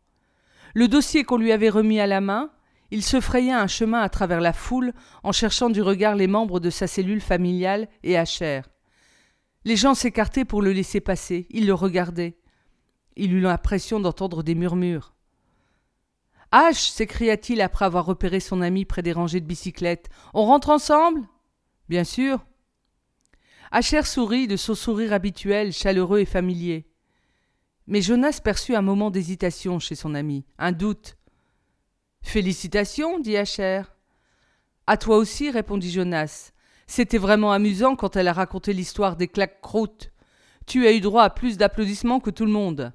Le 0.74 0.88
dossier 0.88 1.26
qu'on 1.26 1.36
lui 1.36 1.52
avait 1.52 1.68
remis 1.68 2.00
à 2.00 2.08
la 2.08 2.22
main, 2.22 2.52
il 2.90 3.04
se 3.04 3.20
frayait 3.20 3.52
un 3.52 3.68
chemin 3.68 4.00
à 4.00 4.08
travers 4.08 4.40
la 4.40 4.54
foule 4.54 4.94
en 5.24 5.34
cherchant 5.34 5.70
du 5.70 5.82
regard 5.82 6.16
les 6.16 6.28
membres 6.28 6.62
de 6.62 6.70
sa 6.70 6.88
cellule 6.88 7.20
familiale 7.20 7.90
et 8.04 8.18
hachère. 8.18 8.70
Les 9.66 9.76
gens 9.76 9.94
s'écartaient 9.94 10.46
pour 10.46 10.62
le 10.62 10.72
laisser 10.72 11.02
passer, 11.02 11.48
il 11.50 11.68
le 11.68 11.74
regardait. 11.74 12.38
Il 13.18 13.34
eut 13.34 13.42
l'impression 13.42 14.00
d'entendre 14.00 14.42
des 14.42 14.56
murmures. 14.56 15.16
H 16.54 16.94
s'écria-t-il 16.94 17.60
après 17.60 17.84
avoir 17.84 18.06
repéré 18.06 18.40
son 18.40 18.62
ami 18.62 18.86
près 18.86 19.02
des 19.02 19.12
rangées 19.12 19.42
de 19.42 19.48
bicyclettes. 19.48 20.08
On 20.34 20.46
rentre 20.46 20.70
ensemble? 20.70 21.24
Bien 21.90 22.06
sûr. 22.06 22.46
Asher 23.72 24.04
sourit 24.04 24.48
de 24.48 24.56
son 24.56 24.76
sourire 24.76 25.14
habituel, 25.14 25.74
chaleureux 25.74 26.20
et 26.20 26.26
familier. 26.26 26.86
Mais 27.88 28.02
Jonas 28.02 28.40
perçut 28.44 28.76
un 28.76 28.82
moment 28.82 29.12
d'hésitation 29.12 29.80
chez 29.80 29.96
son 29.96 30.16
ami, 30.16 30.46
un 30.58 30.72
doute. 30.72 31.18
Félicitations, 32.22 33.20
dit 33.20 33.38
Asher. 33.38 33.84
À 34.88 34.98
toi 34.98 35.18
aussi, 35.18 35.52
répondit 35.52 35.92
Jonas. 35.92 36.52
C'était 36.88 37.18
vraiment 37.18 37.52
amusant 37.52 37.96
quand 37.96 38.16
elle 38.16 38.28
a 38.28 38.34
raconté 38.34 38.74
l'histoire 38.74 39.16
des 39.16 39.28
claques-croûtes. 39.28 40.12
Tu 40.66 40.88
as 40.88 40.94
eu 40.94 41.00
droit 41.00 41.24
à 41.24 41.30
plus 41.30 41.58
d'applaudissements 41.58 42.20
que 42.20 42.30
tout 42.30 42.46
le 42.46 42.52
monde. 42.52 42.94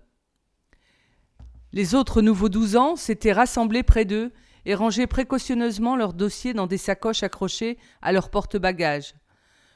Les 1.73 1.95
autres 1.95 2.21
nouveaux 2.21 2.49
douze 2.49 2.77
ans 2.77 2.97
s'étaient 2.97 3.33
rassemblés 3.33 3.85
près 3.85 4.05
d'eux 4.05 4.33
et 4.65 4.75
rangeaient 4.75 5.07
précautionneusement 5.07 5.97
leurs 5.97 6.15
dossiers 6.15 6.53
dans 6.53 6.67
des 6.67 6.79
sacoches 6.79 7.23
accrochées 7.23 7.79
à 8.03 8.13
leurs 8.13 8.31
porte-bagages. 8.31 9.15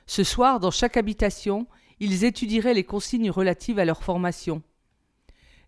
Ce 0.06 0.25
soir, 0.25 0.61
dans 0.61 0.70
chaque 0.70 0.96
habitation, 0.96 1.66
ils 2.00 2.25
étudieraient 2.25 2.75
les 2.75 2.84
consignes 2.84 3.30
relatives 3.30 3.78
à 3.78 3.84
leur 3.84 4.02
formation. 4.02 4.62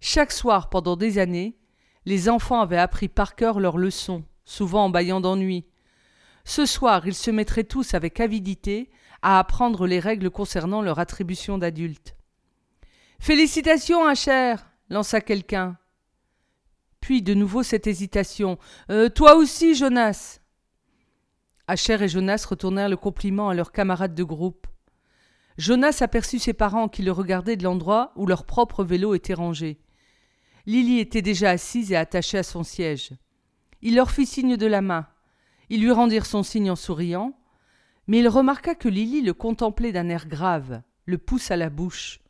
Chaque 0.00 0.32
soir, 0.32 0.68
pendant 0.68 0.96
des 0.96 1.18
années, 1.18 1.56
les 2.04 2.28
enfants 2.28 2.60
avaient 2.60 2.76
appris 2.76 3.08
par 3.08 3.34
cœur 3.34 3.60
leurs 3.60 3.78
leçons, 3.78 4.24
souvent 4.44 4.84
en 4.84 4.90
bâillant 4.90 5.20
d'ennui. 5.20 5.66
Ce 6.44 6.66
soir, 6.66 7.06
ils 7.06 7.14
se 7.14 7.30
mettraient 7.30 7.64
tous 7.64 7.94
avec 7.94 8.20
avidité 8.20 8.90
à 9.22 9.38
apprendre 9.38 9.86
les 9.86 9.98
règles 9.98 10.30
concernant 10.30 10.82
leur 10.82 10.98
attribution 10.98 11.58
d'adultes. 11.58 12.14
Félicitations, 13.18 14.14
cher 14.14 14.70
lança 14.88 15.20
quelqu'un. 15.20 15.76
Puis 17.00 17.22
de 17.22 17.34
nouveau 17.34 17.62
cette 17.62 17.86
hésitation. 17.86 18.58
Euh, 18.90 19.08
toi 19.08 19.34
aussi, 19.36 19.74
Jonas 19.74 20.40
Asher 21.68 22.02
et 22.02 22.08
Jonas 22.08 22.46
retournèrent 22.48 22.88
le 22.88 22.96
compliment 22.96 23.48
à 23.48 23.54
leurs 23.54 23.72
camarades 23.72 24.14
de 24.14 24.22
groupe. 24.22 24.66
Jonas 25.58 25.98
aperçut 26.00 26.38
ses 26.38 26.52
parents 26.52 26.88
qui 26.88 27.02
le 27.02 27.12
regardaient 27.12 27.56
de 27.56 27.64
l'endroit 27.64 28.12
où 28.14 28.26
leur 28.26 28.44
propre 28.44 28.84
vélo 28.84 29.14
était 29.14 29.34
rangé. 29.34 29.80
Lily 30.66 31.00
était 31.00 31.22
déjà 31.22 31.50
assise 31.50 31.92
et 31.92 31.96
attachée 31.96 32.38
à 32.38 32.42
son 32.42 32.62
siège. 32.62 33.12
Il 33.82 33.94
leur 33.94 34.10
fit 34.10 34.26
signe 34.26 34.56
de 34.56 34.66
la 34.66 34.80
main. 34.80 35.06
Ils 35.68 35.80
lui 35.80 35.90
rendirent 35.90 36.26
son 36.26 36.42
signe 36.42 36.70
en 36.70 36.76
souriant, 36.76 37.32
mais 38.06 38.18
il 38.18 38.28
remarqua 38.28 38.74
que 38.74 38.88
Lily 38.88 39.22
le 39.22 39.34
contemplait 39.34 39.92
d'un 39.92 40.08
air 40.08 40.28
grave, 40.28 40.82
le 41.04 41.18
pouce 41.18 41.50
à 41.50 41.56
la 41.56 41.70
bouche. 41.70 42.20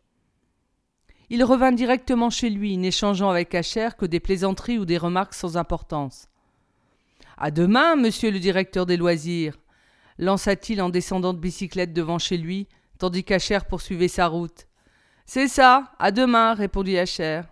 Il 1.29 1.45
revint 1.45 1.73
directement 1.73 2.31
chez 2.31 2.51
lui, 2.51 2.77
n'échangeant 2.77 3.31
avec 3.31 3.55
Asher 3.55 3.91
que 3.99 4.07
des 4.07 4.21
plaisanteries 4.21 4.79
ou 4.79 4.85
des 4.85 4.99
remarques 4.99 5.35
sans 5.35 5.57
importance. 5.57 6.29
À 7.37 7.51
demain, 7.51 7.97
monsieur 7.97 8.31
le 8.31 8.39
directeur 8.39 8.87
des 8.87 8.97
loisirs, 8.97 9.59
lança-t-il 10.19 10.81
en 10.81 10.89
descendant 10.89 11.35
de 11.35 11.39
bicyclette 11.39 11.93
devant 11.93 12.19
chez 12.19 12.39
lui, 12.39 12.67
tandis 12.99 13.25
qu'Acher 13.25 13.59
poursuivait 13.69 14.09
sa 14.09 14.27
route. 14.27 14.67
C'est 15.27 15.49
ça, 15.49 15.93
à 15.99 16.13
demain, 16.13 16.55
répondit 16.55 16.97
Asher. 16.97 17.43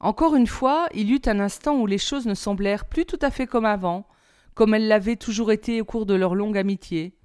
Encore 0.00 0.34
une 0.34 0.48
fois, 0.48 0.88
il 0.92 1.08
y 1.08 1.14
eut 1.14 1.22
un 1.26 1.40
instant 1.40 1.78
où 1.78 1.86
les 1.86 1.98
choses 1.98 2.26
ne 2.26 2.34
semblèrent 2.34 2.86
plus 2.86 3.06
tout 3.06 3.18
à 3.22 3.30
fait 3.30 3.46
comme 3.46 3.64
avant, 3.64 4.06
comme 4.54 4.74
elles 4.74 4.88
l'avaient 4.88 5.16
toujours 5.16 5.52
été 5.52 5.80
au 5.80 5.84
cours 5.84 6.04
de 6.04 6.14
leur 6.14 6.34
longue 6.34 6.58
amitié. 6.58 7.16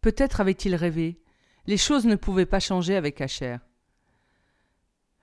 Peut-être 0.00 0.40
avait-il 0.40 0.74
rêvé, 0.74 1.22
les 1.66 1.76
choses 1.76 2.04
ne 2.04 2.16
pouvaient 2.16 2.46
pas 2.46 2.60
changer 2.60 2.96
avec 2.96 3.20
Asher. 3.20 3.56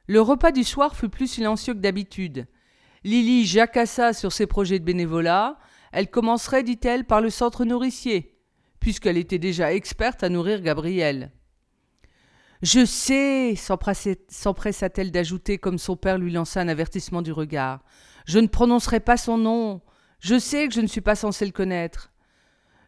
Le 0.08 0.22
repas 0.22 0.52
du 0.52 0.64
soir 0.64 0.96
fut 0.96 1.10
plus 1.10 1.28
silencieux 1.28 1.74
que 1.74 1.80
d'habitude. 1.80 2.48
Lily 3.08 3.46
jacassa 3.46 4.12
sur 4.12 4.34
ses 4.34 4.48
projets 4.48 4.80
de 4.80 4.84
bénévolat. 4.84 5.58
Elle 5.94 6.10
commencerait, 6.10 6.64
dit-elle, 6.64 7.06
par 7.06 7.22
le 7.22 7.30
centre 7.30 7.64
nourricier, 7.64 8.38
puisqu'elle 8.82 9.16
était 9.16 9.40
déjà 9.40 9.74
experte 9.74 10.24
à 10.24 10.30
nourrir 10.30 10.62
Gabriel. 10.62 11.32
Je 12.62 12.84
sais, 12.84 13.56
s'empressa-t-elle 13.56 15.12
d'ajouter 15.12 15.58
comme 15.58 15.78
son 15.78 15.96
père 15.96 16.18
lui 16.18 16.34
lança 16.34 16.60
un 16.60 16.68
avertissement 16.68 17.22
du 17.22 17.32
regard. 17.32 17.82
Je 18.26 18.40
ne 18.40 18.48
prononcerai 18.48 19.00
pas 19.00 19.16
son 19.16 19.38
nom. 19.38 19.82
Je 20.20 20.38
sais 20.38 20.68
que 20.68 20.74
je 20.74 20.82
ne 20.82 20.88
suis 20.88 21.00
pas 21.00 21.16
censé 21.16 21.46
le 21.46 21.54
connaître. 21.54 22.12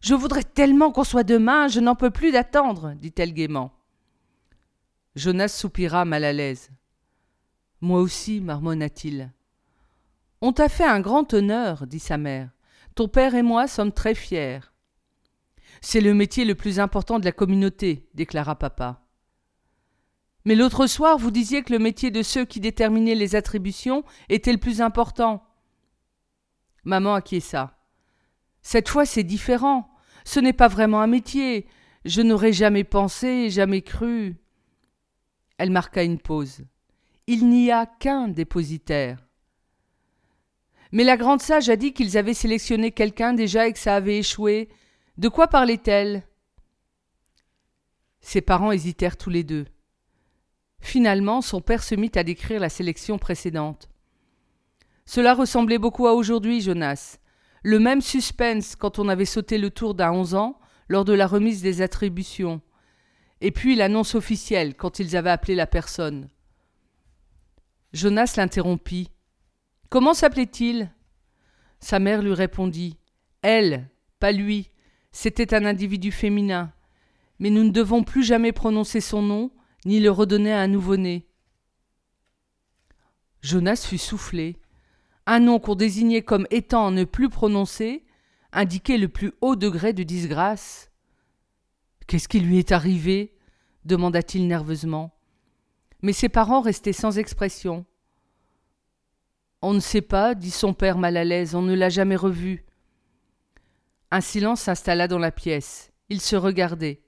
Je 0.02 0.16
voudrais 0.16 0.44
tellement 0.44 0.92
qu'on 0.92 1.06
soit 1.06 1.24
demain, 1.24 1.70
je 1.70 1.80
n'en 1.80 1.96
peux 1.96 2.12
plus 2.12 2.34
d'attendre, 2.34 2.94
dit-elle 2.96 3.34
gaiement. 3.34 3.72
Jonas 5.16 5.48
soupira 5.48 6.04
mal 6.04 6.26
à 6.26 6.34
l'aise. 6.34 6.72
Moi 7.80 8.02
aussi, 8.02 8.42
marmonna-t-il. 8.42 9.32
On 10.42 10.54
t'a 10.54 10.70
fait 10.70 10.86
un 10.86 11.02
grand 11.02 11.34
honneur, 11.34 11.86
dit 11.86 12.00
sa 12.00 12.18
mère. 12.18 12.50
Ton 12.96 13.08
père 13.08 13.36
et 13.36 13.44
moi 13.44 13.68
sommes 13.68 13.92
très 13.92 14.16
fiers. 14.16 14.60
C'est 15.82 16.02
le 16.02 16.14
métier 16.14 16.46
le 16.46 16.56
plus 16.56 16.80
important 16.80 17.20
de 17.20 17.26
la 17.26 17.32
communauté, 17.32 18.10
déclara 18.14 18.56
papa. 18.56 19.06
Mais 20.46 20.56
l'autre 20.56 20.88
soir, 20.88 21.18
vous 21.18 21.32
disiez 21.32 21.64
que 21.64 21.74
le 21.74 21.80
métier 21.80 22.12
de 22.12 22.24
ceux 22.24 22.46
qui 22.46 22.60
déterminaient 22.60 23.16
les 23.16 23.36
attributions 23.36 24.04
était 24.30 24.52
le 24.52 24.58
plus 24.58 24.82
important. 24.82 25.44
Maman 26.86 27.14
acquiesça. 27.14 27.78
Cette 28.62 28.90
fois, 28.90 29.06
c'est 29.06 29.24
différent. 29.24 29.90
Ce 30.24 30.40
n'est 30.40 30.54
pas 30.54 30.68
vraiment 30.68 31.02
un 31.02 31.08
métier. 31.08 31.68
Je 32.06 32.22
n'aurais 32.22 32.54
jamais 32.54 32.84
pensé, 32.84 33.50
jamais 33.50 33.82
cru. 33.82 34.38
Elle 35.58 35.72
marqua 35.72 36.04
une 36.04 36.20
pause. 36.20 36.64
Il 37.28 37.50
n'y 37.50 37.72
a 37.72 37.86
qu'un 37.86 38.30
dépositaire. 38.30 39.29
Mais 40.92 41.04
la 41.04 41.18
grande 41.18 41.42
sage 41.42 41.70
a 41.70 41.76
dit 41.76 41.94
qu'ils 41.94 42.18
avaient 42.18 42.34
sélectionné 42.34 42.92
quelqu'un 42.92 43.34
déjà 43.34 43.68
et 43.68 43.74
que 43.74 43.80
ça 43.80 43.96
avait 43.96 44.20
échoué. 44.20 44.70
De 45.18 45.30
quoi 45.30 45.48
parlait-elle? 45.48 46.24
Ses 48.22 48.42
parents 48.42 48.72
hésitèrent 48.72 49.18
tous 49.18 49.30
les 49.30 49.44
deux. 49.44 49.66
Finalement, 50.80 51.42
son 51.42 51.62
père 51.62 51.84
se 51.84 51.96
mit 51.96 52.12
à 52.16 52.24
décrire 52.24 52.60
la 52.60 52.70
sélection 52.70 53.18
précédente. 53.18 53.90
Cela 55.06 55.34
ressemblait 55.34 55.78
beaucoup 55.78 56.08
à 56.08 56.14
aujourd'hui, 56.14 56.62
Jonas. 56.62 57.18
Le 57.64 57.80
même 57.80 58.02
suspense 58.02 58.76
quand 58.76 59.00
on 59.00 59.10
avait 59.10 59.26
sauté 59.26 59.58
le 59.58 59.70
tour 59.70 59.94
d'à 59.94 60.12
onze 60.14 60.36
ans 60.36 60.60
lors 60.88 61.06
de 61.06 61.14
la 61.14 61.28
remise 61.28 61.62
des 61.62 61.82
attributions. 61.82 62.62
Et 63.42 63.52
puis 63.52 63.76
l'annonce 63.76 64.16
officielle 64.16 64.76
quand 64.76 65.00
ils 65.00 65.16
avaient 65.16 65.30
appelé 65.30 65.56
la 65.56 65.68
personne. 65.68 66.30
Jonas 67.94 68.36
l'interrompit. 68.38 69.12
Comment 69.90 70.14
s'appelait-il? 70.14 70.92
Sa 71.80 72.00
mère 72.00 72.22
lui 72.22 72.34
répondit. 72.34 72.98
Elle, 73.42 73.90
pas 74.20 74.32
lui. 74.32 74.70
C'était 75.12 75.56
un 75.56 75.66
individu 75.66 76.12
féminin. 76.12 76.72
Mais 77.40 77.50
nous 77.50 77.64
ne 77.64 77.72
devons 77.72 78.04
plus 78.04 78.24
jamais 78.24 78.52
prononcer 78.52 79.02
son 79.02 79.22
nom, 79.22 79.52
ni 79.86 80.00
le 80.00 80.12
redonner 80.12 80.54
à 80.54 80.62
un 80.62 80.68
nouveau-né. 80.68 81.26
Jonas 83.42 83.86
fut 83.88 83.98
soufflé. 83.98 84.58
Un 85.26 85.40
nom 85.40 85.60
qu'on 85.60 85.76
désignait 85.76 86.22
comme 86.22 86.48
étant 86.52 86.92
ne 86.92 87.04
plus 87.04 87.30
prononcé 87.30 88.06
indiquait 88.52 88.98
le 88.98 89.08
plus 89.08 89.32
haut 89.42 89.56
degré 89.56 89.94
de 89.94 90.04
disgrâce. 90.04 90.92
Qu'est-ce 92.08 92.28
qui 92.28 92.40
lui 92.40 92.58
est 92.58 92.72
arrivé? 92.72 93.36
demanda-t-il 93.86 94.48
nerveusement. 94.48 95.16
Mais 96.02 96.14
ses 96.14 96.30
parents 96.30 96.62
restaient 96.62 96.94
sans 96.94 97.18
expression. 97.18 97.86
On 99.62 99.74
ne 99.74 99.80
sait 99.80 100.02
pas, 100.02 100.36
dit 100.36 100.52
son 100.52 100.74
père 100.74 100.98
mal 100.98 101.18
à 101.18 101.24
l'aise, 101.24 101.56
on 101.56 101.62
ne 101.62 101.74
l'a 101.74 101.90
jamais 101.90 102.16
revu. 102.16 102.66
Un 104.12 104.22
silence 104.22 104.62
s'installa 104.62 105.08
dans 105.08 105.20
la 105.20 105.32
pièce. 105.32 105.92
Ils 106.10 106.22
se 106.22 106.36
regardaient. 106.36 107.02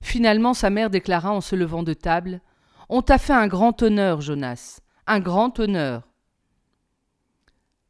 Finalement, 0.00 0.54
sa 0.54 0.70
mère 0.70 0.90
déclara 0.90 1.32
en 1.32 1.40
se 1.40 1.54
levant 1.54 1.82
de 1.82 1.94
table 1.94 2.40
On 2.88 3.02
t'a 3.02 3.18
fait 3.18 3.32
un 3.32 3.46
grand 3.46 3.82
honneur, 3.82 4.20
Jonas, 4.20 4.80
un 5.06 5.20
grand 5.20 5.58
honneur. 5.60 6.08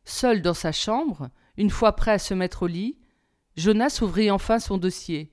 Seul 0.05 0.43
dans 0.43 0.55
sa 0.55 0.73
chambre, 0.73 1.31
une 1.57 1.71
fois 1.71 1.97
prêt 1.97 2.12
à 2.12 2.19
se 2.19 2.35
mettre 2.35 2.64
au 2.64 2.66
lit, 2.66 2.99
Jonas 3.57 4.00
ouvrit 4.02 4.31
enfin 4.31 4.59
son 4.59 4.78
dossier. 4.78 5.33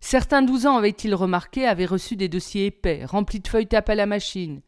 Certains 0.00 0.42
douze 0.42 0.66
ans, 0.66 0.76
avait-il 0.76 1.14
remarqué, 1.14 1.66
avaient 1.66 1.86
reçu 1.86 2.16
des 2.16 2.28
dossiers 2.28 2.66
épais, 2.66 3.04
remplis 3.04 3.40
de 3.40 3.48
feuilles 3.48 3.66
tapes 3.66 3.90
à 3.90 3.94
la 3.94 4.06
machine. 4.06 4.62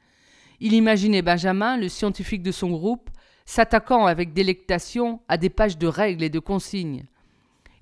Il 0.64 0.74
imaginait 0.74 1.22
Benjamin, 1.22 1.76
le 1.76 1.88
scientifique 1.88 2.44
de 2.44 2.52
son 2.52 2.70
groupe, 2.70 3.10
s'attaquant 3.46 4.06
avec 4.06 4.32
délectation 4.32 5.20
à 5.26 5.36
des 5.36 5.50
pages 5.50 5.76
de 5.76 5.88
règles 5.88 6.22
et 6.22 6.30
de 6.30 6.38
consignes. 6.38 7.06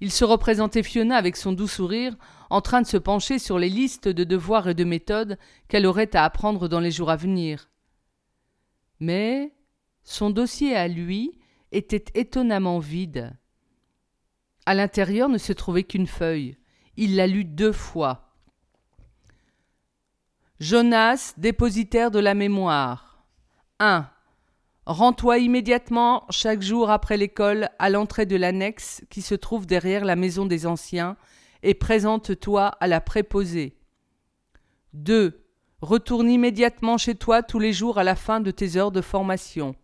Il 0.00 0.10
se 0.10 0.24
représentait 0.24 0.82
Fiona 0.82 1.18
avec 1.18 1.36
son 1.36 1.52
doux 1.52 1.68
sourire, 1.68 2.16
en 2.48 2.62
train 2.62 2.80
de 2.80 2.86
se 2.86 2.96
pencher 2.96 3.38
sur 3.38 3.58
les 3.58 3.68
listes 3.68 4.08
de 4.08 4.24
devoirs 4.24 4.66
et 4.66 4.74
de 4.74 4.84
méthodes 4.84 5.36
qu'elle 5.68 5.84
aurait 5.84 6.16
à 6.16 6.24
apprendre 6.24 6.68
dans 6.68 6.80
les 6.80 6.90
jours 6.90 7.10
à 7.10 7.16
venir. 7.16 7.68
Mais 8.98 9.52
son 10.02 10.30
dossier 10.30 10.74
à 10.74 10.88
lui 10.88 11.38
était 11.72 12.06
étonnamment 12.14 12.78
vide. 12.78 13.36
À 14.64 14.72
l'intérieur 14.72 15.28
ne 15.28 15.36
se 15.36 15.52
trouvait 15.52 15.84
qu'une 15.84 16.06
feuille. 16.06 16.56
Il 16.96 17.14
la 17.16 17.26
lut 17.26 17.44
deux 17.44 17.72
fois. 17.72 18.29
Jonas, 20.60 21.32
dépositaire 21.38 22.10
de 22.10 22.18
la 22.18 22.34
mémoire. 22.34 23.24
1. 23.78 24.06
Rends-toi 24.84 25.38
immédiatement, 25.38 26.26
chaque 26.28 26.60
jour 26.60 26.90
après 26.90 27.16
l'école, 27.16 27.70
à 27.78 27.88
l'entrée 27.88 28.26
de 28.26 28.36
l'annexe 28.36 29.02
qui 29.08 29.22
se 29.22 29.34
trouve 29.34 29.64
derrière 29.64 30.04
la 30.04 30.16
maison 30.16 30.44
des 30.44 30.66
anciens, 30.66 31.16
et 31.62 31.72
présente-toi 31.72 32.66
à 32.78 32.86
la 32.88 33.00
préposée. 33.00 33.78
2. 34.92 35.42
Retourne 35.80 36.28
immédiatement 36.28 36.98
chez 36.98 37.14
toi 37.14 37.42
tous 37.42 37.58
les 37.58 37.72
jours 37.72 37.96
à 37.96 38.04
la 38.04 38.14
fin 38.14 38.40
de 38.40 38.50
tes 38.50 38.76
heures 38.76 38.92
de 38.92 39.00
formation. 39.00 39.74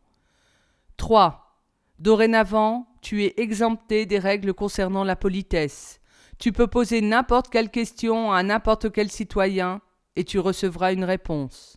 3. 0.98 1.58
Dorénavant, 2.00 2.86
tu 3.00 3.24
es 3.24 3.32
exempté 3.38 4.04
des 4.04 4.18
règles 4.18 4.52
concernant 4.52 5.04
la 5.04 5.16
politesse. 5.16 6.00
Tu 6.38 6.52
peux 6.52 6.66
poser 6.66 7.00
n'importe 7.00 7.48
quelle 7.48 7.70
question 7.70 8.30
à 8.30 8.42
n'importe 8.42 8.92
quel 8.92 9.10
citoyen 9.10 9.80
et 10.16 10.24
tu 10.24 10.38
recevras 10.38 10.92
une 10.92 11.04
réponse. 11.04 11.76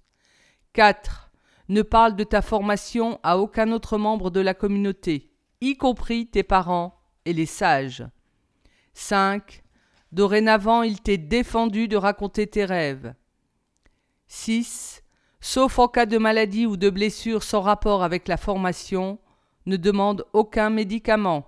4 0.73 1.31
ne 1.69 1.81
parle 1.83 2.15
de 2.15 2.23
ta 2.23 2.41
formation 2.41 3.19
à 3.21 3.37
aucun 3.37 3.71
autre 3.71 3.97
membre 3.97 4.31
de 4.31 4.39
la 4.39 4.55
communauté, 4.55 5.31
y 5.61 5.77
compris 5.77 6.27
tes 6.27 6.43
parents 6.43 6.99
et 7.25 7.33
les 7.33 7.45
sages. 7.45 8.03
5. 8.93 9.63
Dorénavant, 10.11 10.81
il 10.81 10.99
t'est 10.99 11.19
défendu 11.19 11.87
de 11.87 11.95
raconter 11.95 12.47
tes 12.47 12.65
rêves. 12.65 13.13
6. 14.27 15.03
Sauf 15.41 15.79
en 15.79 15.87
cas 15.87 16.05
de 16.05 16.17
maladie 16.17 16.65
ou 16.65 16.75
de 16.75 16.89
blessure 16.89 17.43
sans 17.43 17.61
rapport 17.61 18.03
avec 18.03 18.27
la 18.27 18.37
formation, 18.37 19.19
ne 19.67 19.77
demande 19.77 20.25
aucun 20.33 20.69
médicament. 20.69 21.47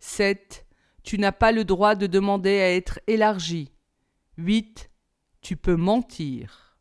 7. 0.00 0.66
Tu 1.04 1.18
n'as 1.18 1.32
pas 1.32 1.52
le 1.52 1.64
droit 1.64 1.94
de 1.94 2.06
demander 2.06 2.60
à 2.60 2.74
être 2.74 3.00
élargi. 3.06 3.72
8. 4.36 4.90
Tu 5.40 5.56
peux 5.56 5.76
mentir. 5.76 6.76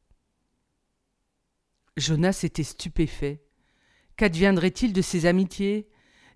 Jonas 1.95 2.41
était 2.43 2.63
stupéfait. 2.63 3.43
Qu'adviendrait-il 4.17 4.93
de 4.93 5.01
ses 5.01 5.25
amitiés? 5.25 5.87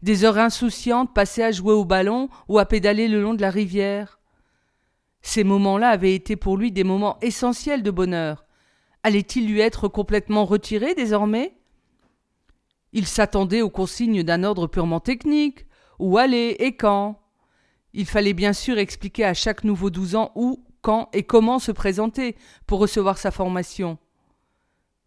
Des 0.02 0.24
heures 0.24 0.38
insouciantes 0.38 1.14
passées 1.14 1.44
à 1.44 1.52
jouer 1.52 1.74
au 1.74 1.86
ballon 1.86 2.30
ou 2.48 2.58
à 2.58 2.66
pédaler 2.66 3.08
le 3.08 3.22
long 3.22 3.34
de 3.34 3.42
la 3.42 3.52
rivière 3.52 4.20
Ces 5.22 5.44
moments-là 5.44 5.90
avaient 5.90 6.16
été 6.16 6.36
pour 6.36 6.58
lui 6.58 6.72
des 6.72 6.84
moments 6.84 7.20
essentiels 7.22 7.84
de 7.84 7.92
bonheur. 7.92 8.46
Allait-il 9.04 9.48
lui 9.48 9.60
être 9.60 9.88
complètement 9.88 10.46
retiré 10.46 10.96
désormais? 10.96 11.56
Il 12.94 13.08
s'attendait 13.08 13.62
aux 13.62 13.70
consignes 13.70 14.24
d'un 14.24 14.44
ordre 14.44 14.68
purement 14.68 15.00
technique. 15.00 15.66
Où 16.00 16.18
aller 16.18 16.56
et 16.60 16.76
quand? 16.76 17.20
Il 17.94 18.06
fallait 18.06 18.34
bien 18.34 18.54
sûr 18.54 18.78
expliquer 18.78 19.26
à 19.26 19.34
chaque 19.34 19.64
nouveau 19.64 19.90
douze 19.90 20.16
ans 20.16 20.32
où, 20.36 20.64
quand 20.82 21.10
et 21.14 21.24
comment 21.24 21.60
se 21.60 21.72
présenter 21.72 22.36
pour 22.66 22.80
recevoir 22.80 23.18
sa 23.18 23.32
formation 23.32 23.98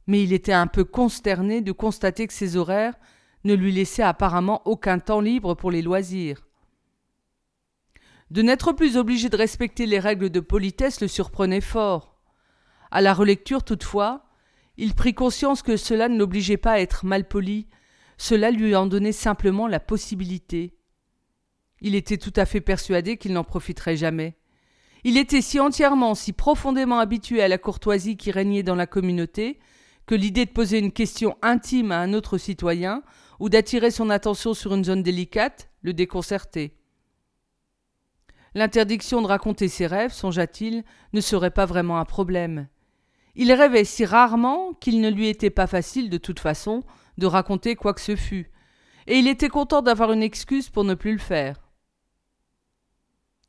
mais 0.06 0.22
il 0.22 0.32
était 0.32 0.52
un 0.52 0.66
peu 0.66 0.84
consterné 0.84 1.60
de 1.60 1.72
constater 1.72 2.26
que 2.26 2.32
ses 2.32 2.56
horaires 2.56 2.94
ne 3.44 3.54
lui 3.54 3.72
laissaient 3.72 4.02
apparemment 4.02 4.62
aucun 4.66 4.98
temps 4.98 5.20
libre 5.20 5.54
pour 5.54 5.70
les 5.70 5.82
loisirs. 5.82 6.46
De 8.30 8.42
n'être 8.42 8.72
plus 8.72 8.96
obligé 8.96 9.28
de 9.28 9.36
respecter 9.36 9.86
les 9.86 9.98
règles 9.98 10.30
de 10.30 10.40
politesse 10.40 11.00
le 11.00 11.08
surprenait 11.08 11.60
fort. 11.60 12.16
À 12.90 13.00
la 13.00 13.12
relecture, 13.12 13.62
toutefois, 13.62 14.24
il 14.76 14.94
prit 14.94 15.14
conscience 15.14 15.62
que 15.62 15.76
cela 15.76 16.08
ne 16.08 16.18
l'obligeait 16.18 16.56
pas 16.56 16.72
à 16.72 16.80
être 16.80 17.04
malpoli, 17.04 17.68
cela 18.16 18.50
lui 18.50 18.74
en 18.74 18.86
donnait 18.86 19.12
simplement 19.12 19.68
la 19.68 19.80
possibilité. 19.80 20.76
Il 21.80 21.94
était 21.94 22.16
tout 22.16 22.32
à 22.36 22.46
fait 22.46 22.60
persuadé 22.60 23.16
qu'il 23.16 23.32
n'en 23.32 23.44
profiterait 23.44 23.96
jamais. 23.96 24.36
Il 25.04 25.18
était 25.18 25.42
si 25.42 25.60
entièrement, 25.60 26.14
si 26.14 26.32
profondément 26.32 26.98
habitué 26.98 27.42
à 27.42 27.48
la 27.48 27.58
courtoisie 27.58 28.16
qui 28.16 28.30
régnait 28.30 28.62
dans 28.62 28.74
la 28.74 28.86
communauté, 28.86 29.58
que 30.06 30.14
l'idée 30.14 30.46
de 30.46 30.50
poser 30.50 30.78
une 30.78 30.92
question 30.92 31.36
intime 31.42 31.92
à 31.92 32.00
un 32.00 32.14
autre 32.14 32.38
citoyen 32.38 33.02
ou 33.38 33.50
d'attirer 33.50 33.90
son 33.90 34.08
attention 34.08 34.54
sur 34.54 34.74
une 34.74 34.84
zone 34.84 35.02
délicate 35.02 35.70
le 35.82 35.92
déconcertait. 35.92 36.74
L'interdiction 38.54 39.20
de 39.20 39.26
raconter 39.26 39.68
ses 39.68 39.86
rêves, 39.86 40.12
songea-t-il, 40.12 40.84
ne 41.12 41.20
serait 41.20 41.50
pas 41.50 41.66
vraiment 41.66 41.98
un 41.98 42.04
problème. 42.04 42.68
Il 43.34 43.52
rêvait 43.52 43.84
si 43.84 44.04
rarement 44.04 44.72
qu'il 44.74 45.00
ne 45.00 45.10
lui 45.10 45.28
était 45.28 45.50
pas 45.50 45.66
facile, 45.66 46.08
de 46.08 46.18
toute 46.18 46.40
façon, 46.40 46.82
de 47.18 47.26
raconter 47.26 47.74
quoi 47.74 47.92
que 47.92 48.00
ce 48.00 48.16
fût, 48.16 48.50
et 49.06 49.18
il 49.18 49.28
était 49.28 49.48
content 49.48 49.82
d'avoir 49.82 50.12
une 50.12 50.22
excuse 50.22 50.70
pour 50.70 50.84
ne 50.84 50.94
plus 50.94 51.12
le 51.12 51.18
faire. 51.18 51.63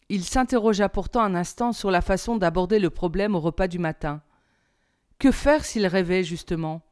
Il 0.09 0.23
s'interrogea 0.23 0.87
pourtant 0.89 1.21
un 1.21 1.35
instant 1.35 1.73
sur 1.73 1.89
la 1.89 2.01
façon 2.01 2.37
d'aborder 2.37 2.79
le 2.79 2.89
problème 2.89 3.35
au 3.35 3.39
repas 3.39 3.67
du 3.67 3.79
matin. 3.79 4.21
Que 5.17 5.31
faire 5.31 5.65
s'il 5.65 5.87
rêvait, 5.87 6.23
justement? 6.23 6.83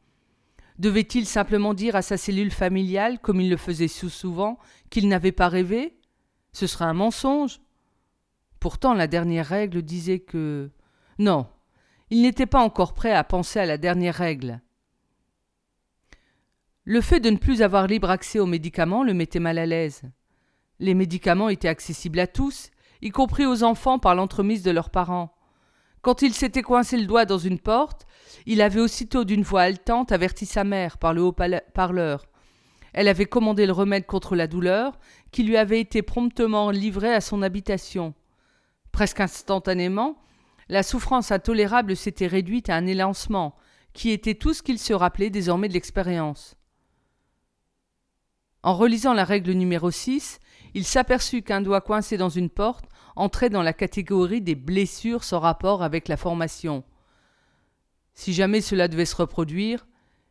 Devait-il 0.80 1.28
simplement 1.28 1.74
dire 1.74 1.96
à 1.96 2.02
sa 2.02 2.18
cellule 2.18 2.52
familiale, 2.52 3.20
comme 3.20 3.40
il 3.40 3.50
le 3.50 3.58
faisait 3.58 3.88
souvent, 3.88 4.58
qu'il 4.90 5.08
n'avait 5.08 5.32
pas 5.32 5.48
rêvé? 5.48 5.96
Ce 6.52 6.66
serait 6.66 6.86
un 6.86 6.94
mensonge. 6.94 7.62
Pourtant, 8.60 8.94
la 8.94 9.08
dernière 9.08 9.46
règle 9.46 9.84
disait 9.84 10.20
que. 10.20 10.72
Non, 11.20 11.48
il 12.10 12.22
n'était 12.22 12.48
pas 12.48 12.62
encore 12.62 12.94
prêt 12.94 13.14
à 13.14 13.24
penser 13.24 13.60
à 13.60 13.66
la 13.66 13.78
dernière 13.78 14.16
règle. 14.16 14.62
Le 16.86 17.02
fait 17.02 17.20
de 17.20 17.30
ne 17.30 17.38
plus 17.38 17.62
avoir 17.62 17.88
libre 17.88 18.10
accès 18.10 18.40
aux 18.40 18.46
médicaments 18.46 19.04
le 19.04 19.14
mettait 19.14 19.40
mal 19.40 19.58
à 19.58 19.66
l'aise. 19.66 20.02
Les 20.80 20.96
médicaments 20.96 21.50
étaient 21.50 21.70
accessibles 21.70 22.20
à 22.20 22.28
tous, 22.28 22.72
y 23.04 23.10
compris 23.10 23.46
aux 23.46 23.64
enfants 23.64 24.00
par 24.00 24.16
l'entremise 24.16 24.64
de 24.64 24.72
leurs 24.72 24.90
parents. 24.90 25.36
Quand 26.02 26.22
il 26.22 26.34
s'était 26.34 26.62
coincé 26.62 26.98
le 26.98 27.06
doigt 27.06 27.26
dans 27.26 27.38
une 27.38 27.60
porte, 27.60 28.08
il 28.46 28.62
avait 28.62 28.80
aussitôt 28.80 29.26
d'une 29.26 29.44
voix 29.44 29.64
haletante 29.64 30.14
averti 30.14 30.46
sa 30.46 30.64
mère 30.64 30.98
par 30.98 31.14
le 31.14 31.22
haut-parleur. 31.22 32.26
Elle 32.94 33.10
avait 33.10 33.26
commandé 33.26 33.66
le 33.66 33.74
remède 33.74 34.06
contre 34.06 34.38
la 34.38 34.48
douleur, 34.48 34.98
qui 35.32 35.44
lui 35.44 35.58
avait 35.58 35.82
été 35.82 36.02
promptement 36.02 36.72
livré 36.72 37.14
à 37.14 37.20
son 37.20 37.42
habitation. 37.42 38.14
Presque 38.94 39.20
instantanément, 39.20 40.18
la 40.70 40.82
souffrance 40.82 41.32
intolérable 41.32 41.98
s'était 41.98 42.28
réduite 42.28 42.70
à 42.70 42.76
un 42.76 42.86
élancement, 42.86 43.56
qui 43.92 44.12
était 44.12 44.36
tout 44.36 44.54
ce 44.54 44.64
qu'il 44.64 44.80
se 44.80 44.94
rappelait 44.94 45.30
désormais 45.30 45.68
de 45.68 45.74
l'expérience. 45.74 46.56
En 48.62 48.76
relisant 48.76 49.14
la 49.14 49.26
règle 49.26 49.52
numéro 49.52 49.92
6, 49.92 50.40
il 50.74 50.86
s'aperçut 50.86 51.42
qu'un 51.42 51.62
doigt 51.62 51.82
coincé 51.82 52.18
dans 52.18 52.30
une 52.30 52.50
porte 52.50 52.86
entrait 53.16 53.50
dans 53.50 53.64
la 53.64 53.74
catégorie 53.74 54.42
des 54.42 54.56
blessures 54.56 55.24
sans 55.24 55.40
rapport 55.40 55.84
avec 55.84 56.08
la 56.08 56.18
formation. 56.18 56.84
Si 58.14 58.34
jamais 58.34 58.62
cela 58.62 58.88
devait 58.88 59.06
se 59.06 59.16
reproduire, 59.16 59.88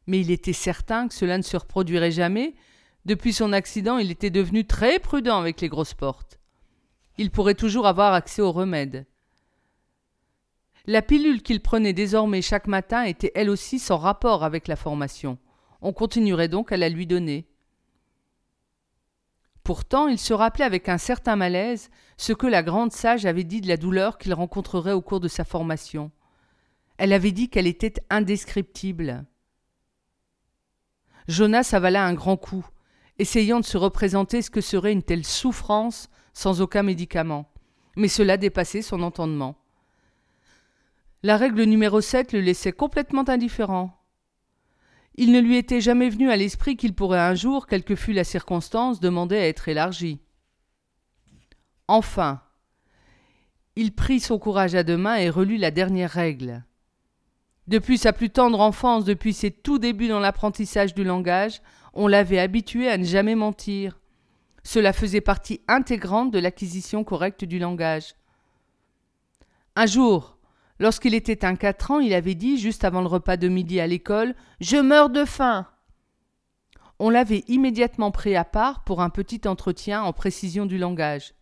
mais 0.07 0.21
il 0.21 0.31
était 0.31 0.53
certain 0.53 1.09
que 1.09 1.15
cela 1.15 1.39
ne 1.39 1.43
se 1.43 1.57
reproduirait 1.57 2.11
jamais, 2.11 2.55
depuis 3.05 3.33
son 3.33 3.53
accident 3.53 3.99
il 3.99 4.11
était 4.11 4.31
devenu 4.31 4.67
très 4.67 4.99
prudent 4.99 5.39
avec 5.39 5.61
les 5.61 5.69
grosses 5.69 5.95
portes. 5.95 6.39
Il 7.19 7.31
pourrait 7.31 7.55
toujours 7.55 7.87
avoir 7.87 8.15
accès 8.15 8.43
au 8.43 8.53
remède. 8.53 9.07
La 10.87 11.03
pilule 11.03 11.43
qu'il 11.43 11.61
prenait 11.61 11.93
désormais 11.93 12.43
chaque 12.43 12.67
matin 12.67 13.05
était 13.05 13.31
elle 13.35 13.51
aussi 13.51 13.79
sans 13.79 13.99
rapport 13.99 14.43
avec 14.43 14.67
la 14.67 14.77
formation. 14.77 15.39
On 15.81 15.93
continuerait 15.93 16.49
donc 16.49 16.73
à 16.73 16.77
la 16.77 16.89
lui 16.89 17.07
donner. 17.07 17.47
Pourtant, 19.65 20.09
il 20.09 20.19
se 20.19 20.35
rappelait 20.35 20.65
avec 20.65 20.89
un 20.89 20.99
certain 20.99 21.37
malaise 21.37 21.91
ce 22.17 22.33
que 22.33 22.47
la 22.47 22.63
grande 22.63 22.93
sage 22.93 23.27
avait 23.27 23.45
dit 23.45 23.61
de 23.61 23.69
la 23.69 23.77
douleur 23.77 24.19
qu'il 24.19 24.35
rencontrerait 24.35 24.93
au 24.93 25.03
cours 25.03 25.21
de 25.21 25.29
sa 25.29 25.45
formation. 25.45 26.11
Elle 26.99 27.13
avait 27.13 27.33
dit 27.33 27.49
qu'elle 27.49 27.69
était 27.69 27.95
indescriptible. 28.11 29.25
Jonas 31.29 31.71
avala 31.73 32.05
un 32.05 32.15
grand 32.15 32.37
coup, 32.37 32.67
essayant 33.19 33.61
de 33.61 33.65
se 33.65 33.79
représenter 33.79 34.43
ce 34.43 34.51
que 34.51 34.61
serait 34.61 34.93
une 34.93 35.03
telle 35.03 35.25
souffrance 35.25 36.09
sans 36.33 36.61
aucun 36.61 36.83
médicament. 36.83 37.49
Mais 37.97 38.09
cela 38.09 38.37
dépassait 38.37 38.83
son 38.83 39.03
entendement. 39.03 39.57
La 41.23 41.37
règle 41.37 41.63
numéro 41.63 42.01
7 42.01 42.33
le 42.33 42.41
laissait 42.41 42.73
complètement 42.73 43.29
indifférent. 43.29 44.02
Il 45.15 45.33
ne 45.33 45.41
lui 45.41 45.57
était 45.57 45.81
jamais 45.81 46.09
venu 46.09 46.31
à 46.31 46.37
l'esprit 46.37 46.77
qu'il 46.77 46.95
pourrait 46.95 47.21
un 47.21 47.35
jour, 47.35 47.67
quelle 47.67 47.85
que 47.85 47.97
fût 47.97 48.13
la 48.13 48.25
circonstance, 48.25 49.01
demander 49.01 49.37
à 49.37 49.47
être 49.47 49.69
élargi. 49.69 50.21
Enfin, 51.87 52.41
il 53.77 53.95
prit 53.95 54.21
son 54.21 54.39
courage 54.39 54.75
à 54.75 54.83
deux 54.83 54.97
mains 54.97 55.17
et 55.17 55.31
relut 55.31 55.59
la 55.59 55.71
dernière 55.71 56.11
règle. 56.11 56.65
Depuis 57.69 57.99
sa 57.99 58.13
plus 58.13 58.31
tendre 58.31 58.61
enfance, 58.61 59.05
depuis 59.05 59.33
ses 59.33 59.51
tout 59.51 59.79
débuts 59.79 60.09
dans 60.09 60.21
l'apprentissage 60.21 60.95
du 60.95 61.05
langage, 61.05 61.61
on 61.95 62.07
l'avait 62.07 62.39
habitué 62.39 62.89
à 62.89 62.99
ne 62.99 63.05
jamais 63.05 63.35
mentir. 63.35 64.01
Cela 64.65 64.93
faisait 64.93 65.21
partie 65.21 65.61
intégrante 65.69 66.31
de 66.31 66.39
l'acquisition 66.39 67.05
correcte 67.05 67.45
du 67.45 67.59
langage. 67.59 68.15
Un 69.77 69.87
jour, 69.87 70.39
lorsqu'il 70.83 71.15
était 71.15 71.45
un 71.45 71.55
quatre 71.55 71.93
ans, 71.93 72.01
il 72.01 72.13
avait 72.13 72.35
dit, 72.35 72.59
juste 72.59 72.83
avant 72.85 73.03
le 73.03 73.07
repas 73.07 73.37
de 73.37 73.47
midi 73.47 73.79
à 73.79 73.87
l'école, 73.87 74.35
Je 74.61 74.77
meurs 74.77 75.11
de 75.11 75.25
faim. 75.25 75.67
On 76.99 77.09
l'avait 77.09 77.45
immédiatement 77.47 78.11
pris 78.11 78.35
à 78.35 78.45
part 78.45 78.83
pour 78.83 79.01
un 79.01 79.09
petit 79.09 79.43
entretien 79.47 80.03
en 80.03 80.13
précision 80.13 80.67
du 80.67 80.79
langage. 80.79 81.35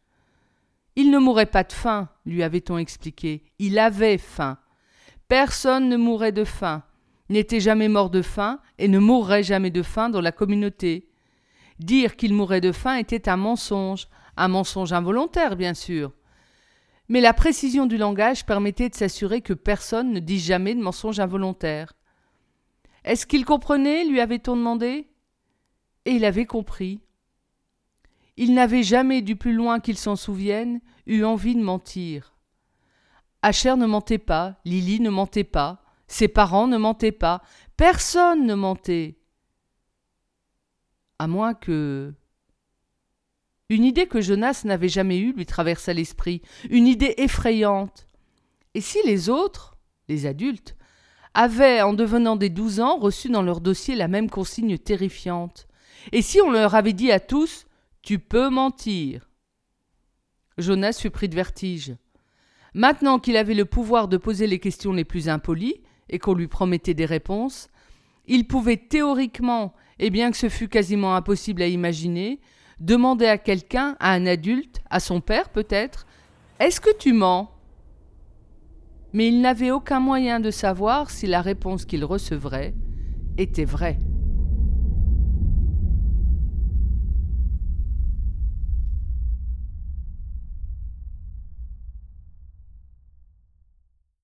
Il 0.95 1.11
ne 1.11 1.19
mourait 1.19 1.47
pas 1.47 1.65
de 1.65 1.73
faim, 1.73 2.11
lui 2.27 2.43
avait-on 2.43 2.77
expliqué. 2.77 3.45
Il 3.59 3.79
avait 3.79 4.19
faim. 4.19 4.59
Personne 5.27 5.89
ne 5.89 5.97
mourait 5.97 6.33
de 6.33 6.45
faim, 6.45 6.83
n'était 7.31 7.61
jamais 7.61 7.89
mort 7.89 8.11
de 8.11 8.21
faim 8.23 8.61
et 8.79 8.89
ne 8.89 8.99
mourrait 8.99 9.43
jamais 9.43 9.71
de 9.71 9.83
faim 9.83 10.11
dans 10.11 10.21
la 10.21 10.33
communauté. 10.33 11.09
Dire 11.79 12.17
qu'il 12.17 12.35
mourait 12.35 12.61
de 12.61 12.73
faim 12.73 12.97
était 12.97 13.29
un 13.29 13.39
mensonge, 13.39 14.09
un 14.37 14.49
mensonge 14.49 14.93
involontaire, 14.93 15.57
bien 15.57 15.73
sûr. 15.73 16.13
Mais 17.11 17.21
la 17.21 17.35
précision 17.35 17.87
du 17.87 17.97
langage 17.97 18.47
permettait 18.47 18.89
de 18.89 18.95
s'assurer 18.95 19.41
que 19.41 19.53
personne 19.53 20.13
ne 20.13 20.21
dit 20.21 20.39
jamais 20.39 20.77
de 20.77 20.81
mensonge 20.81 21.19
involontaire. 21.19 21.93
Est-ce 23.05 23.27
qu'il 23.27 23.45
comprenait 23.45 24.05
lui 24.05 24.21
avait-on 24.21 24.57
demandé? 24.57 25.09
Et 26.05 26.13
il 26.13 26.25
avait 26.25 26.47
compris. 26.47 27.01
Il 28.37 28.55
n'avait 28.55 28.85
jamais, 28.85 29.23
du 29.23 29.35
plus 29.35 29.53
loin 29.53 29.81
qu'il 29.81 29.99
s'en 29.99 30.15
souvienne, 30.15 30.81
eu 31.07 31.25
envie 31.25 31.57
de 31.57 31.63
mentir. 31.63 32.37
Asher 33.43 33.75
ne 33.75 33.87
mentait 33.87 34.19
pas, 34.19 34.61
Lily 34.65 35.01
ne 35.01 35.11
mentait 35.11 35.43
pas, 35.43 35.83
ses 36.07 36.29
parents 36.29 36.69
ne 36.69 36.77
mentaient 36.77 37.11
pas, 37.11 37.43
personne 37.77 38.47
ne 38.47 38.55
mentait. 38.55 39.19
À 41.19 41.27
moins 41.27 41.55
que. 41.55 42.15
Une 43.71 43.85
idée 43.85 44.07
que 44.07 44.21
Jonas 44.21 44.63
n'avait 44.65 44.89
jamais 44.89 45.19
eue 45.19 45.33
lui 45.33 45.47
traversa 45.47 45.93
l'esprit, 45.93 46.43
une 46.71 46.89
idée 46.89 47.15
effrayante. 47.19 48.09
Et 48.75 48.81
si 48.81 48.99
les 49.07 49.29
autres, 49.29 49.77
les 50.09 50.27
adultes, 50.27 50.77
avaient, 51.35 51.81
en 51.81 51.95
devenant 51.95 52.35
des 52.35 52.51
douze 52.51 52.81
ans, 52.81 52.99
reçu 52.99 53.31
dans 53.31 53.43
leur 53.43 53.61
dossier 53.61 53.95
la 53.95 54.09
même 54.09 54.29
consigne 54.29 54.77
terrifiante? 54.77 55.69
Et 56.11 56.21
si 56.21 56.41
on 56.41 56.51
leur 56.51 56.75
avait 56.75 56.93
dit 56.93 57.13
à 57.13 57.21
tous 57.21 57.67
Tu 58.03 58.19
peux 58.19 58.49
mentir? 58.49 59.31
Jonas 60.59 60.99
fut 61.01 61.11
pris 61.11 61.29
de 61.29 61.37
vertige. 61.37 61.95
Maintenant 62.75 63.21
qu'il 63.21 63.37
avait 63.37 63.55
le 63.55 63.65
pouvoir 63.65 64.09
de 64.09 64.17
poser 64.17 64.49
les 64.49 64.59
questions 64.59 64.93
les 64.93 65.05
plus 65.05 65.29
impolies, 65.29 65.81
et 66.09 66.19
qu'on 66.19 66.35
lui 66.35 66.49
promettait 66.49 66.95
des 66.95 67.07
réponses, 67.07 67.69
il 68.27 68.49
pouvait 68.49 68.77
théoriquement, 68.77 69.75
et 70.01 70.11
bien 70.11 70.33
que 70.33 70.37
ce 70.37 70.49
fût 70.49 70.69
quasiment 70.69 71.15
impossible 71.15 71.63
à 71.63 71.69
imaginer, 71.69 72.41
demander 72.81 73.27
à 73.27 73.39
quelqu'un, 73.39 73.97
à 74.01 74.13
un 74.13 74.27
adulte, 74.27 74.81
à 74.91 75.01
son 75.01 75.21
père 75.21 75.51
peut-être, 75.51 76.07
Est-ce 76.59 76.81
que 76.81 76.95
tu 76.99 77.15
mens? 77.15 77.51
Mais 79.13 79.29
il 79.29 79.41
n'avait 79.41 79.71
aucun 79.71 79.99
moyen 79.99 80.41
de 80.41 80.51
savoir 80.51 81.11
si 81.11 81.27
la 81.27 81.41
réponse 81.41 81.85
qu'il 81.87 82.05
recevrait 82.05 82.75
était 83.39 83.65
vraie. 83.65 83.99